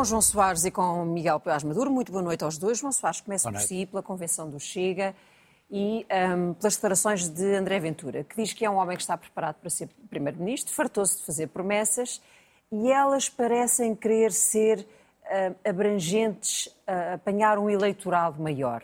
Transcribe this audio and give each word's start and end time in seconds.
com 0.00 0.04
João 0.04 0.22
Soares 0.22 0.64
e 0.64 0.70
com 0.70 1.04
Miguel 1.04 1.38
Paz 1.38 1.62
Maduro. 1.62 1.90
Muito 1.90 2.10
boa 2.10 2.24
noite 2.24 2.42
aos 2.42 2.56
dois. 2.56 2.78
João 2.78 2.90
Soares 2.90 3.20
começa 3.20 3.52
por 3.52 3.60
si, 3.60 3.84
pela 3.84 4.02
convenção 4.02 4.48
do 4.48 4.58
Chega 4.58 5.14
e 5.70 6.06
um, 6.34 6.54
pelas 6.54 6.76
declarações 6.76 7.28
de 7.28 7.54
André 7.54 7.78
Ventura, 7.80 8.24
que 8.24 8.34
diz 8.34 8.54
que 8.54 8.64
é 8.64 8.70
um 8.70 8.76
homem 8.76 8.96
que 8.96 9.02
está 9.02 9.14
preparado 9.18 9.56
para 9.56 9.68
ser 9.68 9.90
Primeiro-Ministro, 10.08 10.72
fartou-se 10.72 11.18
de 11.18 11.26
fazer 11.26 11.48
promessas 11.48 12.22
e 12.72 12.90
elas 12.90 13.28
parecem 13.28 13.94
querer 13.94 14.32
ser 14.32 14.78
uh, 14.78 15.68
abrangentes, 15.68 16.68
uh, 16.88 17.16
apanhar 17.16 17.58
um 17.58 17.68
eleitorado 17.68 18.42
maior. 18.42 18.82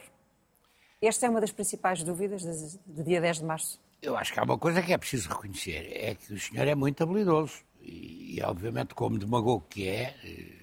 Esta 1.00 1.24
é 1.24 1.30
uma 1.30 1.40
das 1.40 1.50
principais 1.50 2.02
dúvidas 2.02 2.78
do 2.84 3.02
dia 3.02 3.22
10 3.22 3.38
de 3.38 3.44
março. 3.46 3.80
Eu 4.02 4.18
acho 4.18 4.34
que 4.34 4.38
há 4.38 4.42
uma 4.42 4.58
coisa 4.58 4.82
que 4.82 4.92
é 4.92 4.98
preciso 4.98 5.30
reconhecer, 5.30 5.92
é 5.94 6.14
que 6.14 6.34
o 6.34 6.38
senhor 6.38 6.69
é 6.69 6.74
muito 6.74 7.02
habilidoso 7.02 7.64
e, 7.80 8.38
obviamente, 8.45 8.95
como 8.95 9.16
demagogo 9.16 9.64
que 9.70 9.88
é, 9.88 10.14
eh, 10.23 10.55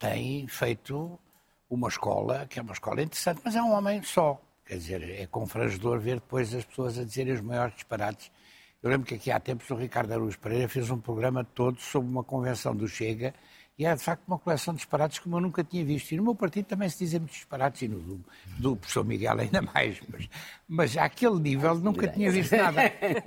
tem 0.00 0.48
feito 0.48 1.20
uma 1.68 1.88
escola 1.88 2.46
que 2.48 2.58
é 2.58 2.62
uma 2.62 2.72
escola 2.72 3.02
interessante, 3.02 3.40
mas 3.44 3.54
é 3.54 3.62
um 3.62 3.70
homem 3.70 4.02
só. 4.02 4.40
Quer 4.64 4.76
dizer, 4.78 5.02
é 5.20 5.26
confrangedor 5.26 6.00
ver 6.00 6.14
depois 6.14 6.52
as 6.54 6.64
pessoas 6.64 6.98
a 6.98 7.04
dizerem 7.04 7.34
os 7.34 7.40
maiores 7.40 7.74
disparates. 7.74 8.32
Eu 8.82 8.88
lembro 8.88 9.06
que 9.06 9.14
aqui 9.14 9.30
há 9.30 9.38
tempos 9.38 9.68
o 9.70 9.74
Ricardo 9.74 10.12
Aruz 10.12 10.36
Pereira 10.36 10.68
fez 10.68 10.90
um 10.90 10.98
programa 10.98 11.44
todo 11.44 11.78
sobre 11.80 12.08
uma 12.08 12.24
convenção 12.24 12.74
do 12.74 12.88
Chega 12.88 13.34
e 13.80 13.86
é 13.86 13.96
de 13.96 14.02
facto 14.02 14.28
uma 14.28 14.38
coleção 14.38 14.74
de 14.74 14.80
disparates 14.80 15.18
como 15.20 15.36
eu 15.36 15.40
nunca 15.40 15.64
tinha 15.64 15.82
visto. 15.82 16.12
E 16.12 16.16
no 16.18 16.22
meu 16.22 16.34
partido 16.34 16.66
também 16.66 16.86
se 16.90 16.98
dizem 16.98 17.18
muitos 17.18 17.38
disparates, 17.38 17.80
e 17.80 17.88
no 17.88 17.98
do, 17.98 18.24
do 18.58 18.76
professor 18.76 19.02
Miguel 19.02 19.40
ainda 19.40 19.62
mais. 19.62 19.98
Mas, 20.06 20.28
mas 20.68 20.96
àquele 20.98 21.40
nível 21.40 21.74
nunca 21.76 22.06
tinha 22.06 22.30
visto 22.30 22.54
nada. 22.54 22.78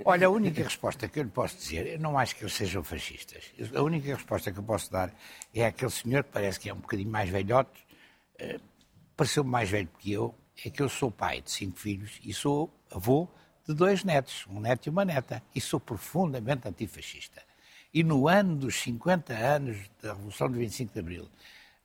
Olha, 0.04 0.28
a 0.28 0.30
única 0.30 0.62
resposta 0.62 1.08
que 1.08 1.18
eu 1.18 1.24
lhe 1.24 1.30
posso 1.30 1.56
dizer, 1.56 1.94
eu 1.94 1.98
não 1.98 2.16
acho 2.16 2.36
que 2.36 2.44
eles 2.44 2.54
sejam 2.54 2.84
fascistas. 2.84 3.52
A 3.74 3.82
única 3.82 4.14
resposta 4.14 4.52
que 4.52 4.58
eu 4.60 4.62
posso 4.62 4.92
dar 4.92 5.12
é 5.52 5.66
aquele 5.66 5.90
senhor 5.90 6.22
que 6.22 6.30
parece 6.30 6.60
que 6.60 6.70
é 6.70 6.72
um 6.72 6.78
bocadinho 6.78 7.10
mais 7.10 7.28
velhote, 7.28 7.84
uh, 8.40 8.60
pareceu 9.16 9.42
mais 9.42 9.68
velho 9.68 9.88
que 9.98 10.12
eu, 10.12 10.32
é 10.64 10.70
que 10.70 10.80
eu 10.80 10.88
sou 10.88 11.10
pai 11.10 11.40
de 11.40 11.50
cinco 11.50 11.80
filhos 11.80 12.20
e 12.22 12.32
sou 12.32 12.72
avô 12.92 13.28
de 13.66 13.74
dois 13.74 14.04
netos, 14.04 14.46
um 14.48 14.60
neto 14.60 14.86
e 14.86 14.90
uma 14.90 15.04
neta, 15.04 15.42
e 15.52 15.60
sou 15.60 15.80
profundamente 15.80 16.68
antifascista 16.68 17.42
e 17.94 18.02
no 18.02 18.26
ano 18.26 18.56
dos 18.56 18.82
50 18.82 19.32
anos 19.32 19.78
da 20.02 20.12
Revolução 20.12 20.50
de 20.50 20.58
25 20.58 20.92
de 20.92 20.98
Abril, 20.98 21.28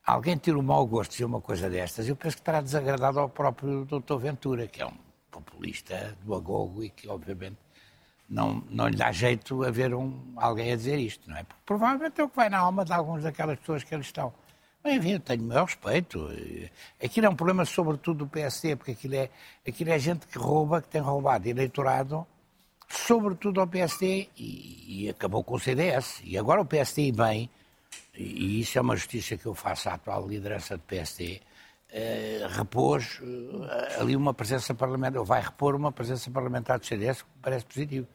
alguém 0.03 0.35
ter 0.35 0.55
o 0.57 0.63
mau 0.63 0.85
gosto 0.87 1.11
de 1.11 1.17
dizer 1.17 1.25
uma 1.25 1.39
coisa 1.39 1.69
destas, 1.69 2.09
eu 2.09 2.15
penso 2.15 2.37
que 2.37 2.41
terá 2.41 2.61
desagradado 2.61 3.19
ao 3.19 3.29
próprio 3.29 3.85
Dr. 3.85 4.17
Ventura, 4.17 4.67
que 4.67 4.81
é 4.81 4.87
um 4.87 4.97
populista 5.29 6.17
demagogo 6.23 6.83
e 6.83 6.89
que, 6.89 7.07
obviamente, 7.07 7.57
não, 8.27 8.63
não 8.71 8.87
lhe 8.87 8.97
dá 8.97 9.11
jeito 9.11 9.63
a 9.63 9.69
ver 9.69 9.93
um, 9.93 10.33
alguém 10.35 10.73
a 10.73 10.75
dizer 10.75 10.97
isto, 10.97 11.29
não 11.29 11.37
é? 11.37 11.43
Porque 11.43 11.61
provavelmente 11.63 12.19
é 12.19 12.23
o 12.23 12.29
que 12.29 12.35
vai 12.35 12.49
na 12.49 12.57
alma 12.57 12.83
de 12.83 12.91
algumas 12.91 13.23
daquelas 13.23 13.59
pessoas 13.59 13.83
que 13.83 13.93
ali 13.93 14.03
estão. 14.03 14.33
Mas, 14.83 14.93
enfim, 14.93 15.11
eu 15.11 15.19
tenho 15.19 15.43
o 15.43 15.45
meu 15.45 15.63
respeito. 15.63 16.27
Aquilo 17.03 17.27
é 17.27 17.29
um 17.29 17.35
problema, 17.35 17.65
sobretudo, 17.65 18.19
do 18.19 18.27
PSD, 18.27 18.75
porque 18.75 18.91
aquilo 18.91 19.15
é, 19.15 19.29
aquilo 19.67 19.91
é 19.91 19.99
gente 19.99 20.25
que 20.25 20.37
rouba, 20.39 20.81
que 20.81 20.87
tem 20.87 21.01
roubado 21.01 21.47
eleitorado 21.47 22.25
sobretudo 22.89 23.61
ao 23.61 23.67
PSD, 23.67 24.29
e, 24.35 25.05
e, 25.05 25.09
acabou 25.09 25.43
com 25.43 25.55
o 25.55 25.59
CDS. 25.59 26.21
E 26.23 26.37
agora 26.37 26.61
o 26.61 26.65
PSD 26.65 27.11
bem, 27.11 27.49
e 28.15 28.59
isso 28.59 28.77
é 28.77 28.81
uma 28.81 28.95
justiça 28.95 29.37
que 29.37 29.45
eu 29.45 29.53
faço 29.53 29.89
à 29.89 29.93
atual 29.93 30.27
liderança 30.27 30.75
do 30.75 30.83
PSD, 30.83 31.39
eh, 31.91 32.47
repôs 32.49 33.21
eh, 33.21 33.99
ali 33.99 34.15
uma 34.15 34.33
presença 34.33 34.73
parlamentar, 34.73 35.19
ou 35.19 35.25
vai 35.25 35.41
repor 35.41 35.75
uma 35.75 35.91
presença 35.91 36.29
parlamentar 36.31 36.79
do 36.79 36.85
CDS, 36.85 37.21
que 37.21 37.29
parece 37.41 37.65
positivo. 37.65 38.07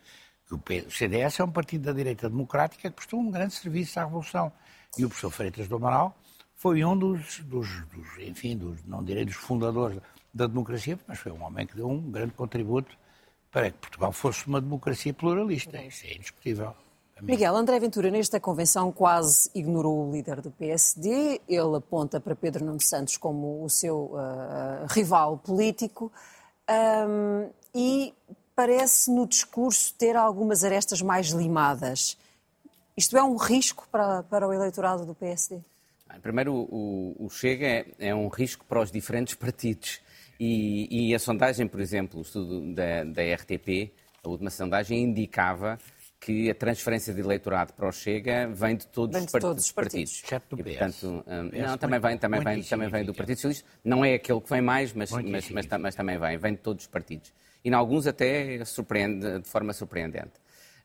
O, 0.50 0.56
o 0.56 0.91
CDS 0.91 1.41
é 1.41 1.44
um 1.44 1.50
partido 1.50 1.84
da 1.84 1.92
direita 1.92 2.28
democrática 2.28 2.91
que 2.91 2.94
prestou 2.94 3.20
um 3.20 3.31
grande 3.31 3.55
serviço 3.55 3.98
à 3.98 4.05
Revolução. 4.05 4.53
E 4.98 5.05
o 5.05 5.09
professor 5.09 5.31
Freitas 5.31 5.69
do 5.69 5.77
Amaral 5.77 6.16
foi 6.56 6.84
um 6.84 6.97
dos, 6.97 7.41
dos, 7.41 7.84
dos 7.86 8.19
enfim, 8.19 8.56
dos, 8.56 8.84
não 8.84 9.03
direi 9.03 9.25
dos 9.25 9.34
fundadores 9.34 9.98
da 10.32 10.47
democracia, 10.47 10.98
mas 11.06 11.19
foi 11.19 11.32
um 11.32 11.43
homem 11.43 11.66
que 11.66 11.77
deu 11.77 11.88
um 11.88 12.10
grande 12.10 12.32
contributo 12.32 12.97
para 13.54 13.70
que 13.70 13.78
Portugal 13.78 14.10
fosse 14.10 14.48
uma 14.48 14.60
democracia 14.60 15.15
pluralista. 15.15 15.81
Isso 15.81 16.04
é 16.06 16.15
indiscutível. 16.15 16.75
Miguel, 17.22 17.54
André 17.54 17.78
Ventura, 17.78 18.10
nesta 18.10 18.41
convenção, 18.41 18.91
quase 18.91 19.48
ignorou 19.54 20.09
o 20.09 20.12
líder 20.12 20.41
do 20.41 20.50
PSD. 20.50 21.41
Ele 21.48 21.76
aponta 21.76 22.20
para 22.20 22.34
Pedro 22.34 22.65
Nuno 22.65 22.81
Santos 22.81 23.16
como 23.16 23.65
o 23.65 23.70
seu 23.70 24.10
uh, 24.12 24.87
rival 24.88 25.38
político 25.38 26.10
um, 26.69 27.48
e 27.72 28.12
parece 28.56 29.12
no 29.12 29.25
discurso 29.25 29.94
ter 29.94 30.16
algumas 30.16 30.65
arestas 30.65 31.00
mais 31.00 31.28
limadas. 31.28 32.19
Isto 32.97 33.16
é 33.16 33.22
um 33.22 33.36
risco 33.36 33.86
para, 33.91 34.25
para 34.25 34.48
o 34.48 34.53
eleitorado 34.53 35.06
do 35.06 35.15
PSD? 35.15 35.60
Primeiro, 36.21 36.53
o, 36.53 37.15
o 37.21 37.31
Chega 37.31 37.66
é, 37.66 37.86
é 38.00 38.15
um 38.15 38.26
risco 38.26 38.65
para 38.65 38.81
os 38.81 38.91
diferentes 38.91 39.34
partidos. 39.34 40.00
E, 40.39 41.09
e 41.11 41.15
a 41.15 41.19
sondagem, 41.19 41.67
por 41.67 41.81
exemplo, 41.81 42.19
o 42.19 42.22
estudo 42.22 42.75
da, 42.75 43.05
da 43.05 43.22
RTP, 43.34 43.93
a 44.22 44.28
última 44.28 44.50
sondagem, 44.50 45.03
indicava 45.03 45.78
que 46.25 46.50
a 46.50 46.55
transferência 46.55 47.12
de 47.12 47.21
eleitorado 47.21 47.75
para 47.75 47.87
o 47.87 47.93
Chega 47.93 48.49
vem 48.49 48.77
de 48.77 48.87
todos, 48.87 49.15
vem 49.15 49.27
de 49.27 49.33
todos 49.33 49.67
os 49.67 49.72
partidos. 49.72 50.22
Exceto 50.25 50.56
do 50.56 50.65
PS. 50.65 50.71
E, 50.71 50.78
portanto, 50.78 51.25
um, 51.27 51.62
não, 51.62 51.77
também 51.77 52.00
vem, 52.00 52.19
também 52.19 52.41
vem, 52.41 52.62
também 52.62 52.89
vem 52.89 53.05
do 53.05 53.12
Partido 53.12 53.37
Socialista. 53.37 53.69
Não 53.84 54.03
é 54.03 54.15
aquele 54.15 54.41
que 54.41 54.49
vem 54.49 54.62
mais, 54.62 54.95
mas, 54.95 55.11
mas, 55.11 55.50
mas, 55.50 55.67
mas, 55.67 55.95
também 55.95 56.19
vem, 56.19 56.39
vem 56.39 56.53
de 56.55 56.61
todos 56.61 56.84
os 56.84 56.91
partidos. 56.91 57.31
E 57.62 57.69
em 57.69 57.75
alguns 57.75 58.06
até 58.06 58.65
surpreende, 58.65 59.41
de 59.41 59.49
forma 59.49 59.75
surpreendente. 59.75 60.33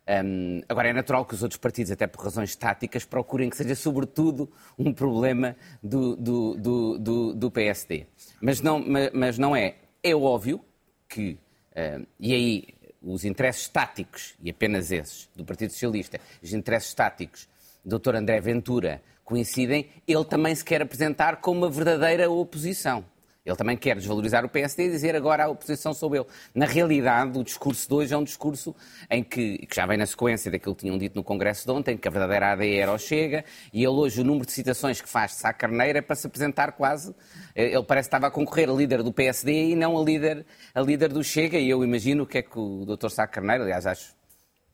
Um, 0.10 0.62
agora, 0.68 0.90
é 0.90 0.94
natural 0.94 1.24
que 1.24 1.36
os 1.36 1.44
outros 1.44 1.60
partidos, 1.60 1.92
até 1.92 2.08
por 2.08 2.24
razões 2.24 2.56
táticas, 2.56 3.06
procurem 3.06 3.48
que 3.48 3.56
seja, 3.56 3.76
sobretudo, 3.76 4.52
um 4.78 4.92
problema 4.92 5.56
do, 5.84 6.16
do, 6.16 6.56
do, 6.56 6.98
do, 6.98 7.34
do 7.36 7.52
PSD. 7.52 8.08
Mas 8.42 8.60
não, 8.60 8.84
mas 9.14 9.38
não 9.38 9.56
é. 9.56 9.76
É 10.02 10.16
óbvio 10.16 10.66
que, 11.08 11.38
uh, 11.74 12.08
e 12.20 12.34
aí 12.34 12.68
os 13.04 13.24
interesses 13.24 13.68
táticos, 13.68 14.34
e 14.42 14.50
apenas 14.50 14.92
esses, 14.92 15.30
do 15.36 15.46
Partido 15.46 15.72
Socialista, 15.72 16.20
os 16.42 16.54
interesses 16.54 16.92
táticos 16.94 17.48
do 17.86 18.00
Dr. 18.00 18.16
André 18.16 18.42
Ventura 18.42 19.04
coincidem, 19.24 19.90
ele 20.08 20.26
também 20.26 20.56
se 20.56 20.66
quer 20.66 20.82
apresentar 20.82 21.38
como 21.38 21.60
uma 21.60 21.70
verdadeira 21.70 22.30
oposição. 22.32 23.06
Ele 23.50 23.58
também 23.58 23.76
quer 23.76 23.96
desvalorizar 23.96 24.46
o 24.46 24.50
PSD 24.50 24.86
e 24.86 24.90
dizer 24.92 25.16
agora 25.16 25.46
a 25.46 25.50
oposição 25.50 25.94
sou 25.94 26.16
eu. 26.16 26.28
Na 26.54 26.66
realidade, 26.66 27.38
o 27.38 27.44
discurso 27.44 27.88
de 27.88 27.94
hoje 27.94 28.14
é 28.14 28.18
um 28.18 28.24
discurso 28.24 28.76
em 29.10 29.24
que, 29.24 29.66
que 29.66 29.76
já 29.76 29.86
vem 29.86 29.98
na 29.98 30.06
sequência 30.06 30.52
daquilo 30.52 30.76
que 30.76 30.82
tinham 30.82 30.98
dito 30.98 31.16
no 31.16 31.24
Congresso 31.24 31.66
de 31.66 31.72
ontem, 31.72 31.98
que 31.98 32.08
a 32.08 32.12
verdadeira 32.12 32.52
AD 32.52 32.76
era 32.76 32.94
o 32.94 32.98
Chega, 32.98 33.44
e 33.74 33.80
ele 33.80 33.88
hoje, 33.88 34.22
o 34.22 34.24
número 34.24 34.46
de 34.46 34.52
citações 34.52 35.02
que 35.02 35.10
faz 35.10 35.32
de 35.32 35.38
Sá 35.38 35.52
Carneiro 35.52 35.98
é 35.98 36.02
para 36.02 36.16
se 36.16 36.28
apresentar 36.28 36.74
quase. 36.74 37.16
Eh, 37.56 37.74
ele 37.74 37.84
parece 37.84 38.08
que 38.08 38.16
estava 38.16 38.28
a 38.28 38.32
concorrer 38.32 38.70
a 38.70 38.74
líder 38.74 39.02
do 39.02 39.12
PSD 39.12 39.72
e 39.72 39.76
não 39.76 39.98
a 39.98 40.04
líder, 40.04 40.46
a 40.74 40.82
líder 40.82 41.10
do 41.10 41.24
Chega, 41.24 41.58
e 41.58 41.70
eu 41.70 41.84
imagino 41.84 42.24
o 42.24 42.28
que 42.28 42.38
é 42.38 42.42
que 42.42 42.60
o 42.60 42.86
Dr. 42.86 43.10
Sá 43.10 43.26
Carneiro, 43.26 43.64
aliás, 43.64 43.88
acho 43.88 44.14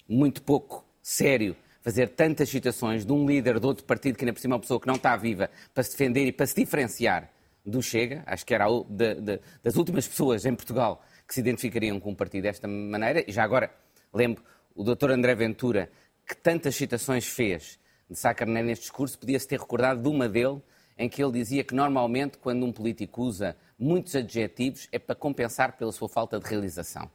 muito 0.07 0.41
pouco 0.41 0.85
sério 1.01 1.55
fazer 1.81 2.09
tantas 2.09 2.49
citações 2.49 3.05
de 3.05 3.13
um 3.13 3.27
líder 3.27 3.59
de 3.59 3.65
outro 3.65 3.85
partido 3.85 4.17
que 4.17 4.25
ainda 4.25 4.33
por 4.33 4.39
cima 4.39 4.55
é 4.55 4.55
uma 4.55 4.61
pessoa 4.61 4.79
que 4.79 4.87
não 4.87 4.95
está 4.95 5.15
viva 5.15 5.51
para 5.71 5.83
se 5.83 5.91
defender 5.91 6.25
e 6.25 6.31
para 6.31 6.47
se 6.47 6.55
diferenciar 6.55 7.29
do 7.65 7.81
Chega, 7.81 8.23
acho 8.25 8.45
que 8.45 8.53
era 8.53 8.65
de, 8.87 9.15
de, 9.15 9.39
das 9.63 9.75
últimas 9.75 10.07
pessoas 10.07 10.45
em 10.45 10.53
Portugal 10.53 11.03
que 11.27 11.33
se 11.33 11.39
identificariam 11.39 11.99
com 11.99 12.11
o 12.11 12.15
partido 12.15 12.43
desta 12.43 12.67
maneira, 12.67 13.23
e 13.27 13.31
já 13.31 13.43
agora 13.43 13.71
lembro 14.13 14.43
o 14.75 14.83
Dr. 14.83 15.11
André 15.11 15.33
Ventura, 15.33 15.89
que 16.27 16.35
tantas 16.35 16.75
citações 16.75 17.25
fez 17.25 17.79
de 18.09 18.17
Sá 18.17 18.33
Carneiro 18.33 18.67
neste 18.67 18.83
discurso, 18.83 19.17
podia-se 19.17 19.47
ter 19.47 19.59
recordado 19.59 20.01
de 20.01 20.07
uma 20.07 20.29
dele, 20.29 20.61
em 20.97 21.09
que 21.09 21.23
ele 21.23 21.31
dizia 21.31 21.63
que 21.63 21.73
normalmente 21.73 22.37
quando 22.37 22.65
um 22.65 22.71
político 22.71 23.23
usa 23.23 23.57
muitos 23.77 24.15
adjetivos 24.15 24.87
é 24.91 24.99
para 24.99 25.15
compensar 25.15 25.75
pela 25.75 25.91
sua 25.91 26.07
falta 26.07 26.39
de 26.39 26.47
realização. 26.47 27.09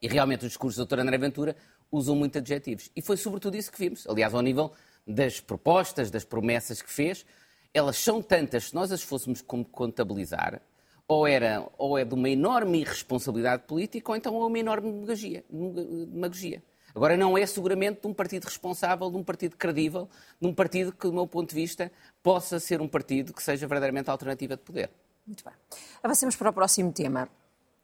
E 0.00 0.08
realmente 0.08 0.44
os 0.44 0.48
discursos 0.48 0.76
do 0.76 0.86
Dr. 0.86 1.00
André 1.00 1.18
Ventura 1.18 1.56
usam 1.90 2.14
muitos 2.14 2.38
adjetivos. 2.38 2.90
E 2.94 3.02
foi 3.02 3.16
sobretudo 3.16 3.56
isso 3.56 3.72
que 3.72 3.78
vimos. 3.78 4.06
Aliás, 4.06 4.32
ao 4.32 4.40
nível 4.40 4.72
das 5.06 5.40
propostas, 5.40 6.10
das 6.10 6.24
promessas 6.24 6.80
que 6.80 6.90
fez, 6.90 7.26
elas 7.72 7.96
são 7.96 8.22
tantas, 8.22 8.68
se 8.68 8.74
nós 8.74 8.90
as 8.90 9.02
fôssemos 9.02 9.42
contabilizar, 9.42 10.60
ou, 11.06 11.26
era, 11.26 11.66
ou 11.76 11.98
é 11.98 12.04
de 12.04 12.14
uma 12.14 12.28
enorme 12.28 12.80
irresponsabilidade 12.80 13.64
política, 13.64 14.12
ou 14.12 14.16
então 14.16 14.34
é 14.40 14.46
uma 14.46 14.58
enorme 14.58 14.92
demagogia. 14.92 15.44
demagogia. 15.50 16.62
Agora, 16.94 17.16
não 17.16 17.38
é 17.38 17.46
seguramente 17.46 18.00
de 18.00 18.06
um 18.08 18.14
partido 18.14 18.44
responsável, 18.44 19.10
de 19.10 19.16
um 19.16 19.22
partido 19.22 19.56
credível, 19.56 20.08
de 20.40 20.46
um 20.48 20.54
partido 20.54 20.92
que, 20.92 21.06
do 21.06 21.12
meu 21.12 21.26
ponto 21.26 21.48
de 21.50 21.54
vista, 21.54 21.90
possa 22.22 22.58
ser 22.58 22.80
um 22.80 22.88
partido 22.88 23.32
que 23.32 23.42
seja 23.42 23.66
verdadeiramente 23.66 24.10
alternativa 24.10 24.56
de 24.56 24.62
poder. 24.62 24.90
Muito 25.26 25.44
bem. 25.44 25.54
Avancemos 26.02 26.34
para 26.34 26.50
o 26.50 26.52
próximo 26.52 26.92
tema. 26.92 27.28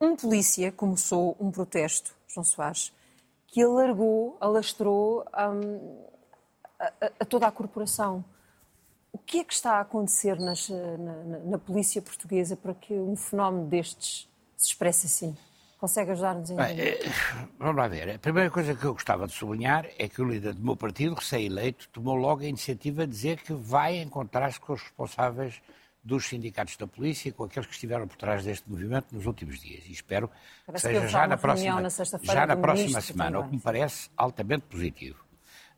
Um 0.00 0.16
polícia 0.16 0.72
começou 0.72 1.36
um 1.38 1.50
protesto, 1.50 2.14
João 2.28 2.44
Soares, 2.44 2.92
que 3.46 3.62
alargou, 3.62 4.36
alastrou 4.40 5.24
um, 5.24 6.04
a, 6.78 6.86
a, 6.86 7.10
a 7.20 7.24
toda 7.24 7.46
a 7.46 7.52
corporação. 7.52 8.24
O 9.16 9.18
que 9.18 9.38
é 9.38 9.44
que 9.44 9.54
está 9.54 9.78
a 9.78 9.80
acontecer 9.80 10.38
nas, 10.38 10.68
na, 10.68 10.96
na, 10.98 11.38
na, 11.38 11.58
polícia 11.58 12.02
portuguesa 12.02 12.54
para 12.54 12.74
que 12.74 12.92
um 12.92 13.16
fenómeno 13.16 13.66
destes 13.66 14.28
se 14.58 14.68
expresse 14.68 15.06
assim? 15.06 15.34
Consegue 15.78 16.10
ajudar-nos 16.10 16.50
em 16.50 16.60
é, 16.60 16.98
Vamos 17.58 17.76
lá 17.76 17.88
ver. 17.88 18.16
A 18.16 18.18
primeira 18.18 18.50
coisa 18.50 18.74
que 18.74 18.84
eu 18.84 18.92
gostava 18.92 19.26
de 19.26 19.32
sublinhar 19.32 19.86
é 19.98 20.06
que 20.06 20.20
o 20.20 20.24
líder 20.28 20.52
do 20.52 20.62
meu 20.62 20.76
partido, 20.76 21.14
recém-eleito, 21.14 21.88
tomou 21.88 22.14
logo 22.14 22.42
a 22.42 22.44
iniciativa 22.46 23.06
de 23.06 23.12
dizer 23.12 23.40
que 23.40 23.54
vai 23.54 23.96
encontrar-se 24.02 24.60
com 24.60 24.74
os 24.74 24.82
responsáveis 24.82 25.62
dos 26.04 26.26
sindicatos 26.26 26.76
da 26.76 26.86
polícia, 26.86 27.32
com 27.32 27.44
aqueles 27.44 27.66
que 27.66 27.72
estiveram 27.72 28.06
por 28.06 28.18
trás 28.18 28.44
deste 28.44 28.70
movimento 28.70 29.14
nos 29.14 29.24
últimos 29.24 29.58
dias. 29.58 29.82
E 29.86 29.92
espero 29.92 30.30
Parece 30.66 30.88
que 30.88 30.94
seja 30.94 31.08
já 31.08 31.26
na 31.26 31.38
próxima, 31.38 31.80
na 31.80 31.88
já 31.88 32.46
na 32.46 32.56
próxima 32.56 33.00
semana, 33.00 33.38
o 33.40 33.44
que 33.44 33.54
me 33.54 33.60
parece 33.62 34.10
altamente 34.14 34.66
positivo. 34.66 35.24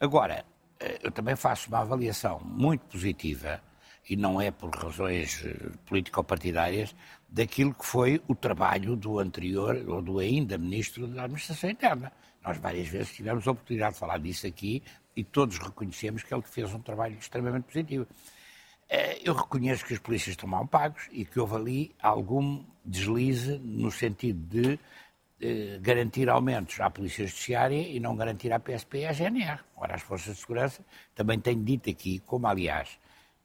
Agora, 0.00 0.35
eh, 0.35 0.58
eu 1.03 1.11
também 1.11 1.37
faço 1.37 1.69
uma 1.69 1.81
avaliação 1.81 2.41
muito 2.41 2.83
positiva, 2.87 3.61
e 4.09 4.17
não 4.17 4.41
é 4.41 4.51
por 4.51 4.71
razões 4.75 5.45
eh, 5.45 5.71
político-partidárias, 5.85 6.95
daquilo 7.29 7.75
que 7.75 7.85
foi 7.85 8.23
o 8.27 8.35
trabalho 8.35 8.97
do 8.97 9.19
anterior, 9.19 9.77
ou 9.87 10.01
do 10.01 10.19
ainda 10.19 10.57
Ministro 10.57 11.07
da 11.07 11.25
Administração 11.25 11.69
Interna. 11.69 12.11
Nós 12.43 12.57
várias 12.57 12.89
vezes 12.89 13.13
tivemos 13.13 13.47
a 13.47 13.51
oportunidade 13.51 13.95
de 13.95 14.01
falar 14.01 14.19
disso 14.19 14.47
aqui 14.47 14.83
e 15.15 15.23
todos 15.23 15.59
reconhecemos 15.59 16.23
que 16.23 16.33
ele 16.33 16.43
fez 16.43 16.73
um 16.73 16.81
trabalho 16.81 17.19
extremamente 17.19 17.65
positivo. 17.65 18.07
Eh, 18.89 19.21
eu 19.23 19.35
reconheço 19.35 19.85
que 19.85 19.93
os 19.93 19.99
polícias 19.99 20.31
estão 20.31 20.49
mal 20.49 20.67
pagos 20.67 21.09
e 21.13 21.25
que 21.25 21.39
houve 21.39 21.57
ali 21.57 21.95
algum 22.01 22.65
deslize 22.85 23.59
no 23.59 23.91
sentido 23.91 24.41
de 24.49 24.79
eh, 25.40 25.79
garantir 25.81 26.29
aumentos 26.29 26.81
à 26.81 26.90
Polícia 26.90 27.26
Judiciária 27.26 27.81
e 27.81 28.00
não 28.00 28.17
garantir 28.17 28.52
à 28.52 28.58
PSP 28.58 28.99
e 28.99 29.06
à 29.06 29.12
GNR. 29.12 29.61
Ora, 29.76 29.94
as 29.94 30.02
Forças 30.02 30.35
de 30.35 30.40
Segurança 30.40 30.85
também 31.14 31.38
tenho 31.38 31.62
dito 31.62 31.88
aqui, 31.88 32.19
como 32.20 32.46
aliás 32.46 32.99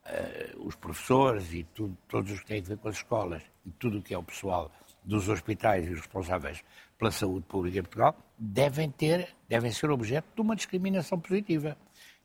eh, 0.05 0.53
os 0.57 0.75
professores 0.75 1.53
e 1.53 1.63
tudo, 1.63 1.97
todos 2.07 2.31
os 2.31 2.39
que 2.39 2.47
têm 2.47 2.59
a 2.59 2.63
ver 2.63 2.77
com 2.77 2.89
as 2.89 2.95
escolas 2.95 3.43
e 3.65 3.71
tudo 3.71 3.99
o 3.99 4.01
que 4.01 4.13
é 4.13 4.17
o 4.17 4.23
pessoal 4.23 4.71
dos 5.03 5.29
hospitais 5.29 5.85
e 5.85 5.91
os 5.91 5.99
responsáveis 5.99 6.63
pela 6.97 7.11
saúde 7.11 7.45
pública 7.45 7.79
em 7.79 7.83
Portugal 7.83 8.15
devem 8.37 8.89
ter, 8.89 9.35
devem 9.47 9.71
ser 9.71 9.89
objeto 9.89 10.27
de 10.35 10.41
uma 10.41 10.55
discriminação 10.55 11.19
positiva. 11.19 11.77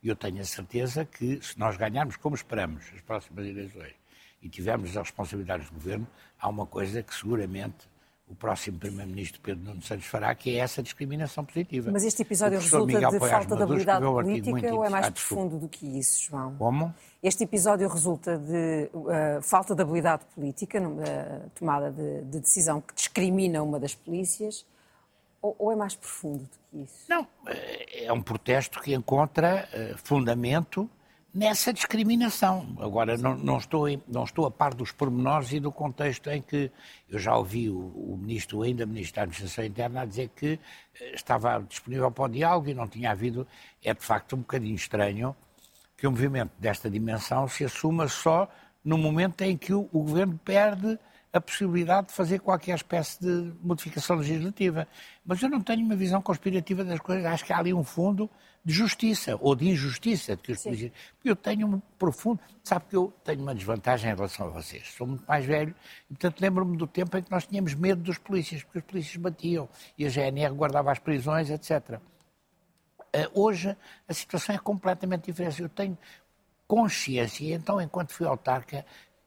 E 0.02 0.08
eu 0.08 0.16
tenho 0.16 0.40
a 0.40 0.44
certeza 0.44 1.04
que, 1.04 1.40
se 1.42 1.58
nós 1.58 1.76
ganharmos 1.76 2.16
como 2.16 2.34
esperamos 2.34 2.84
as 2.94 3.00
próximas 3.00 3.46
eleições 3.46 3.94
e 4.40 4.48
tivermos 4.48 4.96
as 4.96 5.08
responsabilidades 5.08 5.68
do 5.68 5.74
governo, 5.74 6.06
há 6.38 6.48
uma 6.48 6.64
coisa 6.64 7.02
que 7.02 7.14
seguramente 7.14 7.86
o 8.30 8.34
próximo 8.34 8.78
Primeiro-Ministro 8.78 9.40
Pedro 9.40 9.64
Nuno 9.64 9.82
Santos 9.82 10.06
fará, 10.06 10.34
que 10.34 10.50
é 10.50 10.58
essa 10.58 10.82
discriminação 10.82 11.44
positiva. 11.44 11.90
Mas 11.90 12.04
este 12.04 12.22
episódio 12.22 12.58
resulta 12.58 12.86
Miguel 12.86 13.10
de 13.10 13.18
falta 13.18 13.56
de 13.56 13.62
habilidade 13.62 14.04
política 14.04 14.74
ou 14.74 14.84
é 14.84 14.90
mais 14.90 15.08
profundo 15.10 15.58
do 15.58 15.68
que 15.68 15.86
isso, 15.98 16.22
João? 16.24 16.54
Como? 16.56 16.94
Este 17.22 17.44
episódio 17.44 17.88
resulta 17.88 18.38
de 18.38 18.90
uh, 18.94 19.42
falta 19.42 19.74
de 19.74 19.82
habilidade 19.82 20.24
política, 20.34 20.80
uh, 20.80 21.50
tomada 21.54 21.90
de, 21.90 22.22
de, 22.22 22.40
decisão 22.40 22.80
que 22.80 22.94
discrimina 22.94 23.62
uma 23.62 23.80
das 23.80 23.94
polícias, 23.94 24.64
ou, 25.40 25.56
ou, 25.58 25.72
é 25.72 25.76
mais 25.76 25.94
profundo 25.94 26.44
do 26.44 26.58
que 26.70 26.82
isso? 26.84 27.06
Não, 27.08 27.26
eh, 27.46 28.04
é 28.04 28.12
um 28.12 28.20
protesto 28.20 28.80
que 28.80 28.92
encontra 28.94 29.68
uh, 29.72 29.98
fundamento 29.98 30.88
nessa 31.38 31.72
discriminação. 31.72 32.66
Agora, 32.80 33.16
não, 33.16 33.36
não, 33.36 33.58
estou, 33.58 33.86
não 34.08 34.24
estou 34.24 34.44
a 34.44 34.50
par 34.50 34.74
dos 34.74 34.90
pormenores 34.90 35.52
e 35.52 35.60
do 35.60 35.70
contexto 35.70 36.28
em 36.30 36.42
que 36.42 36.68
eu 37.08 37.16
já 37.16 37.36
ouvi 37.36 37.70
o, 37.70 37.78
o 37.78 38.18
ministro, 38.20 38.62
ainda 38.62 38.84
ministro 38.84 39.16
da 39.16 39.22
Administração 39.22 39.64
Interna, 39.64 40.02
a 40.02 40.04
dizer 40.04 40.30
que 40.34 40.58
eh, 41.00 41.14
estava 41.14 41.64
disponível 41.68 42.10
para 42.10 42.24
o 42.24 42.28
diálogo 42.28 42.68
e 42.68 42.74
não 42.74 42.88
tinha 42.88 43.12
havido. 43.12 43.46
É 43.84 43.94
de 43.94 44.04
facto 44.04 44.34
um 44.34 44.40
bocadinho 44.40 44.74
estranho 44.74 45.36
que 45.96 46.08
um 46.08 46.10
movimento 46.10 46.50
desta 46.58 46.90
dimensão 46.90 47.46
se 47.46 47.64
assuma 47.64 48.08
só 48.08 48.48
no 48.84 48.98
momento 48.98 49.42
em 49.42 49.56
que 49.56 49.72
o, 49.72 49.88
o 49.92 50.02
governo 50.02 50.40
perde 50.44 50.98
a 51.32 51.40
possibilidade 51.40 52.08
de 52.08 52.14
fazer 52.14 52.40
qualquer 52.40 52.74
espécie 52.74 53.20
de 53.20 53.52
modificação 53.62 54.16
legislativa. 54.16 54.88
Mas 55.24 55.40
eu 55.40 55.48
não 55.48 55.60
tenho 55.60 55.84
uma 55.84 55.94
visão 55.94 56.20
conspirativa 56.20 56.82
das 56.82 56.98
coisas. 56.98 57.24
Acho 57.26 57.44
que 57.44 57.52
há 57.52 57.58
ali 57.58 57.72
um 57.72 57.84
fundo 57.84 58.28
de 58.64 58.74
justiça 58.74 59.36
ou 59.40 59.54
de 59.54 59.68
injustiça 59.68 60.36
de 60.36 60.42
que 60.42 60.52
os 60.52 60.62
polícias. 60.62 60.92
Eu 61.24 61.36
tenho 61.36 61.66
um 61.66 61.80
profundo. 61.98 62.40
Sabe 62.62 62.84
que 62.90 62.96
eu 62.96 63.12
tenho 63.24 63.40
uma 63.40 63.54
desvantagem 63.54 64.10
em 64.10 64.14
relação 64.14 64.46
a 64.46 64.50
vocês. 64.50 64.92
Sou 64.96 65.06
muito 65.06 65.24
mais 65.26 65.44
velho 65.44 65.74
e, 66.10 66.14
portanto, 66.14 66.40
lembro-me 66.40 66.76
do 66.76 66.86
tempo 66.86 67.16
em 67.16 67.22
que 67.22 67.30
nós 67.30 67.46
tínhamos 67.46 67.74
medo 67.74 68.02
dos 68.02 68.18
polícias, 68.18 68.62
porque 68.62 68.78
os 68.78 68.84
polícias 68.84 69.16
batiam 69.16 69.68
e 69.96 70.04
a 70.04 70.08
GNR 70.08 70.54
guardava 70.54 70.92
as 70.92 70.98
prisões, 70.98 71.50
etc. 71.50 72.00
Eh, 73.12 73.28
hoje 73.32 73.76
a 74.06 74.14
situação 74.14 74.54
é 74.54 74.58
completamente 74.58 75.26
diferente. 75.26 75.62
Eu 75.62 75.68
tenho 75.68 75.96
consciência, 76.66 77.44
e 77.44 77.52
então, 77.52 77.80
enquanto 77.80 78.12
fui 78.12 78.26
autarca, 78.26 78.84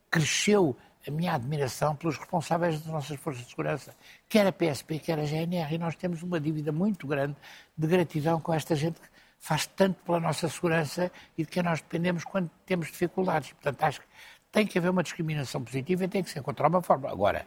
cresceu 0.10 0.77
a 1.07 1.10
minha 1.10 1.34
admiração 1.34 1.95
pelos 1.95 2.18
responsáveis 2.18 2.80
das 2.80 2.92
nossas 2.92 3.19
forças 3.19 3.44
de 3.44 3.50
segurança, 3.50 3.95
quer 4.30 4.45
a 4.45 4.51
PSP, 4.51 5.00
quer 5.00 5.19
a 5.19 5.25
GNR, 5.25 5.74
e 5.74 5.77
nós 5.77 5.95
temos 5.95 6.22
uma 6.22 6.39
dívida 6.39 6.72
muito 6.72 7.07
grande 7.07 7.36
de 7.75 7.88
gratidão 7.88 8.39
com 8.39 8.54
esta 8.54 8.75
gente 8.75 9.00
que 9.00 9.10
faz 9.41 9.65
tanto 9.65 10.01
pela 10.03 10.19
nossa 10.19 10.47
segurança 10.47 11.11
e 11.35 11.43
de 11.43 11.49
que 11.49 11.61
nós 11.63 11.81
dependemos 11.81 12.23
quando 12.23 12.49
temos 12.65 12.88
dificuldades. 12.88 13.51
Portanto, 13.53 13.83
acho 13.83 13.99
que 13.99 14.07
tem 14.51 14.67
que 14.67 14.77
haver 14.77 14.91
uma 14.91 15.01
discriminação 15.01 15.63
positiva 15.63 16.05
e 16.05 16.07
tem 16.07 16.23
que 16.23 16.29
se 16.29 16.39
encontrar 16.39 16.67
uma 16.67 16.81
forma. 16.81 17.09
Agora, 17.09 17.45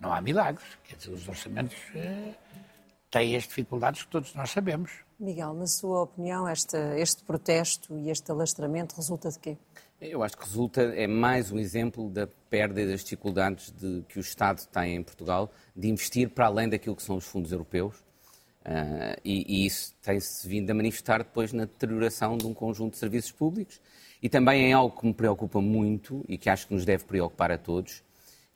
não 0.00 0.12
há 0.12 0.20
milagres, 0.20 0.66
quer 0.84 0.96
dizer, 0.96 1.12
os 1.12 1.26
orçamentos 1.28 1.76
eh, 1.94 2.34
têm 3.10 3.36
as 3.36 3.44
dificuldades 3.44 4.02
que 4.02 4.08
todos 4.08 4.34
nós 4.34 4.50
sabemos. 4.50 4.90
Miguel, 5.20 5.54
na 5.54 5.68
sua 5.68 6.02
opinião, 6.02 6.48
este, 6.48 6.76
este 6.98 7.22
protesto 7.22 7.96
e 7.96 8.10
este 8.10 8.30
alastramento 8.30 8.96
resulta 8.96 9.30
de 9.30 9.38
quê? 9.38 9.56
Eu 10.00 10.22
acho 10.22 10.36
que 10.36 10.44
resulta, 10.44 10.82
é 10.82 11.06
mais 11.06 11.50
um 11.52 11.58
exemplo 11.58 12.10
da 12.10 12.26
perda 12.50 12.82
e 12.82 12.86
das 12.86 13.02
dificuldades 13.02 13.70
de, 13.70 14.04
que 14.08 14.18
o 14.18 14.20
Estado 14.20 14.66
tem 14.66 14.96
em 14.96 15.02
Portugal 15.02 15.50
de 15.74 15.88
investir 15.88 16.28
para 16.28 16.46
além 16.46 16.68
daquilo 16.68 16.96
que 16.96 17.02
são 17.02 17.16
os 17.16 17.24
fundos 17.24 17.52
europeus. 17.52 18.04
Uh, 18.66 19.14
e, 19.24 19.62
e, 19.62 19.66
isso 19.66 19.94
tem-se 20.02 20.48
vindo 20.48 20.68
a 20.70 20.74
manifestar 20.74 21.18
depois 21.18 21.52
na 21.52 21.66
deterioração 21.66 22.36
de 22.36 22.48
um 22.48 22.52
conjunto 22.52 22.94
de 22.94 22.98
serviços 22.98 23.30
públicos 23.30 23.80
e 24.20 24.28
também 24.28 24.64
em 24.64 24.72
algo 24.72 24.98
que 24.98 25.06
me 25.06 25.14
preocupa 25.14 25.60
muito 25.60 26.24
e 26.28 26.36
que 26.36 26.50
acho 26.50 26.66
que 26.66 26.74
nos 26.74 26.84
deve 26.84 27.04
preocupar 27.04 27.52
a 27.52 27.58
todos, 27.58 28.02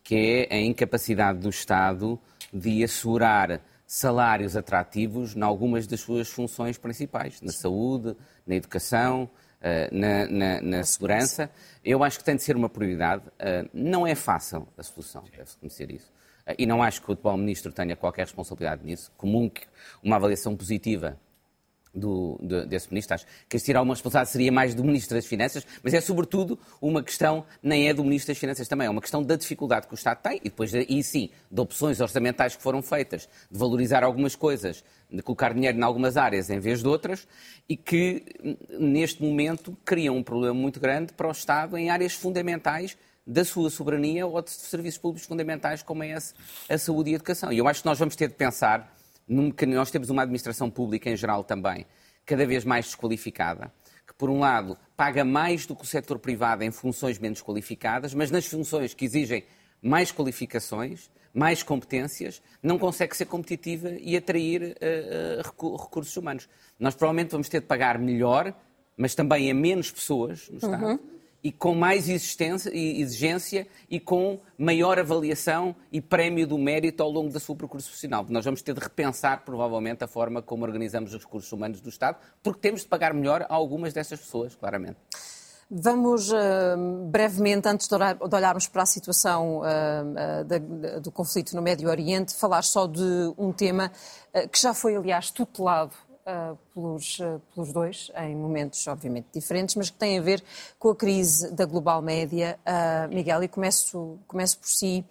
que 0.02 0.48
é 0.50 0.56
a 0.56 0.60
incapacidade 0.60 1.38
do 1.38 1.48
Estado 1.48 2.18
de 2.52 2.82
assegurar 2.82 3.60
salários 3.86 4.56
atrativos 4.56 5.36
em 5.36 5.42
algumas 5.42 5.86
das 5.86 6.00
suas 6.00 6.28
funções 6.28 6.76
principais, 6.76 7.40
na 7.40 7.52
saúde, 7.52 8.16
na 8.44 8.56
educação, 8.56 9.30
eh, 9.60 9.90
na, 9.92 10.26
na, 10.26 10.60
na, 10.60 10.82
segurança. 10.84 11.50
Eu 11.84 12.02
acho 12.02 12.18
que 12.18 12.24
tem 12.24 12.34
de 12.34 12.42
ser 12.42 12.56
uma 12.56 12.68
prioridade. 12.68 13.22
Eh, 13.38 13.68
não 13.74 14.06
é 14.06 14.14
fácil 14.14 14.66
a 14.76 14.82
solução, 14.82 15.22
deve-se 15.30 15.56
conhecer 15.56 15.90
isso. 15.90 16.10
E 16.58 16.66
não 16.66 16.82
acho 16.82 17.02
que 17.02 17.10
o 17.10 17.12
atual 17.12 17.36
Ministro 17.36 17.72
tenha 17.72 17.96
qualquer 17.96 18.22
responsabilidade 18.22 18.84
nisso. 18.84 19.10
Comum 19.16 19.48
que 19.48 19.62
uma 20.02 20.16
avaliação 20.16 20.56
positiva 20.56 21.18
do, 21.94 22.38
de, 22.42 22.66
desse 22.66 22.88
ministro. 22.90 23.14
Acho 23.14 23.26
que 23.48 23.56
este 23.56 23.66
tirar 23.66 23.82
uma 23.82 23.94
responsabilidade 23.94 24.30
seria 24.30 24.52
mais 24.52 24.74
do 24.74 24.84
Ministro 24.84 25.16
das 25.16 25.26
Finanças, 25.26 25.66
mas 25.82 25.94
é 25.94 26.00
sobretudo 26.00 26.58
uma 26.80 27.02
questão, 27.02 27.44
nem 27.62 27.88
é 27.88 27.94
do 27.94 28.04
Ministro 28.04 28.32
das 28.32 28.38
Finanças 28.38 28.68
também, 28.68 28.86
é 28.86 28.90
uma 28.90 29.00
questão 29.00 29.22
da 29.22 29.36
dificuldade 29.36 29.86
que 29.86 29.94
o 29.94 29.96
Estado 29.96 30.22
tem 30.22 30.38
e 30.38 30.44
depois, 30.44 30.72
e 30.74 31.02
sim, 31.02 31.30
de 31.50 31.60
opções 31.60 32.00
orçamentais 32.00 32.56
que 32.56 32.62
foram 32.62 32.82
feitas, 32.82 33.28
de 33.50 33.58
valorizar 33.58 34.04
algumas 34.04 34.34
coisas, 34.34 34.84
de 35.10 35.22
colocar 35.22 35.52
dinheiro 35.52 35.76
em 35.76 35.82
algumas 35.82 36.16
áreas 36.16 36.50
em 36.50 36.60
vez 36.60 36.80
de 36.80 36.88
outras 36.88 37.26
e 37.68 37.76
que, 37.76 38.24
neste 38.78 39.22
momento, 39.22 39.76
criam 39.84 40.16
um 40.16 40.22
problema 40.22 40.54
muito 40.54 40.78
grande 40.78 41.12
para 41.12 41.28
o 41.28 41.32
Estado 41.32 41.76
em 41.76 41.90
áreas 41.90 42.12
fundamentais 42.12 42.96
da 43.26 43.44
sua 43.44 43.70
soberania 43.70 44.26
ou 44.26 44.40
de 44.42 44.50
serviços 44.50 44.98
públicos 44.98 45.26
fundamentais 45.26 45.82
como 45.82 46.02
é 46.02 46.16
a 46.68 46.78
saúde 46.78 47.10
e 47.10 47.12
a 47.12 47.16
educação. 47.16 47.52
E 47.52 47.58
eu 47.58 47.68
acho 47.68 47.82
que 47.82 47.86
nós 47.86 47.98
vamos 47.98 48.16
ter 48.16 48.28
de 48.28 48.34
pensar 48.34 48.96
nós 49.66 49.90
temos 49.90 50.10
uma 50.10 50.22
administração 50.22 50.68
pública 50.68 51.08
em 51.08 51.16
geral 51.16 51.44
também 51.44 51.86
cada 52.26 52.44
vez 52.46 52.64
mais 52.64 52.86
desqualificada, 52.86 53.72
que 54.06 54.14
por 54.14 54.28
um 54.28 54.40
lado 54.40 54.76
paga 54.96 55.24
mais 55.24 55.66
do 55.66 55.74
que 55.74 55.82
o 55.82 55.86
setor 55.86 56.18
privado 56.18 56.62
em 56.62 56.70
funções 56.70 57.18
menos 57.18 57.42
qualificadas, 57.42 58.12
mas 58.14 58.30
nas 58.30 58.46
funções 58.46 58.92
que 58.94 59.04
exigem 59.04 59.44
mais 59.82 60.12
qualificações, 60.12 61.10
mais 61.32 61.62
competências, 61.62 62.42
não 62.62 62.78
consegue 62.78 63.16
ser 63.16 63.26
competitiva 63.26 63.90
e 64.00 64.16
atrair 64.16 64.62
uh, 64.62 65.66
uh, 65.66 65.76
recursos 65.76 66.16
humanos. 66.16 66.48
Nós 66.78 66.94
provavelmente 66.94 67.30
vamos 67.30 67.48
ter 67.48 67.60
de 67.60 67.66
pagar 67.66 67.98
melhor, 67.98 68.54
mas 68.96 69.14
também 69.14 69.50
a 69.50 69.54
menos 69.54 69.90
pessoas 69.90 70.48
no 70.50 70.58
Estado. 70.58 70.86
Uhum 70.86 71.19
e 71.42 71.50
com 71.50 71.74
mais 71.74 72.08
exigência 72.08 73.66
e 73.88 73.98
com 73.98 74.40
maior 74.58 74.98
avaliação 74.98 75.74
e 75.90 76.00
prémio 76.00 76.46
do 76.46 76.58
mérito 76.58 77.02
ao 77.02 77.10
longo 77.10 77.32
da 77.32 77.40
sua 77.40 77.56
percurso 77.56 77.88
profissional. 77.88 78.26
Nós 78.28 78.44
vamos 78.44 78.62
ter 78.62 78.74
de 78.74 78.80
repensar, 78.80 79.44
provavelmente, 79.44 80.04
a 80.04 80.08
forma 80.08 80.42
como 80.42 80.64
organizamos 80.64 81.14
os 81.14 81.24
recursos 81.24 81.50
humanos 81.50 81.80
do 81.80 81.88
Estado, 81.88 82.18
porque 82.42 82.60
temos 82.60 82.82
de 82.82 82.88
pagar 82.88 83.14
melhor 83.14 83.42
a 83.48 83.54
algumas 83.54 83.92
dessas 83.92 84.20
pessoas, 84.20 84.54
claramente. 84.54 84.98
Vamos 85.72 86.32
uh, 86.32 86.36
brevemente, 87.10 87.68
antes 87.68 87.86
de, 87.86 87.94
olharmos 87.94 88.66
para 88.66 88.82
a 88.82 88.86
situação 88.86 89.60
uh, 89.60 90.44
da, 90.44 90.58
do 90.98 91.12
conflito 91.12 91.54
no 91.54 91.62
Médio 91.62 91.88
Oriente, 91.88 92.34
falar 92.34 92.62
só 92.62 92.86
de 92.88 93.32
um 93.38 93.52
tema 93.52 93.90
que 94.50 94.60
já 94.60 94.74
foi, 94.74 94.96
aliás, 94.96 95.30
tutelado 95.30 95.94
uh, 96.26 96.56
pelos, 96.74 97.18
uh, 97.18 97.40
pelos 97.54 97.72
dois, 97.72 98.10
em 98.16 98.34
momentos 98.36 98.86
obviamente 98.86 99.28
diferentes, 99.32 99.74
mas 99.74 99.90
que 99.90 99.96
tem 99.96 100.18
a 100.18 100.22
ver 100.22 100.42
com 100.78 100.90
a 100.90 100.96
crise 100.96 101.50
da 101.52 101.64
global 101.64 102.02
média. 102.02 102.58
Uh, 102.66 103.14
Miguel, 103.14 103.44
e 103.44 103.48
começo, 103.48 104.18
começo 104.26 104.58
por 104.58 104.68
si. 104.68 105.04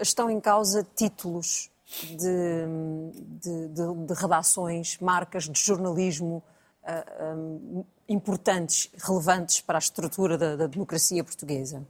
estão 0.00 0.28
em 0.30 0.40
causa 0.40 0.86
títulos 0.96 1.70
de, 2.02 2.66
de, 3.40 3.68
de, 3.68 4.06
de 4.06 4.14
redações, 4.14 4.98
marcas 4.98 5.44
de 5.44 5.58
jornalismo 5.58 6.42
um, 7.20 7.84
importantes, 8.08 8.90
relevantes 8.96 9.60
para 9.60 9.78
a 9.78 9.80
estrutura 9.80 10.38
da, 10.38 10.56
da 10.56 10.66
democracia 10.66 11.22
portuguesa. 11.22 11.86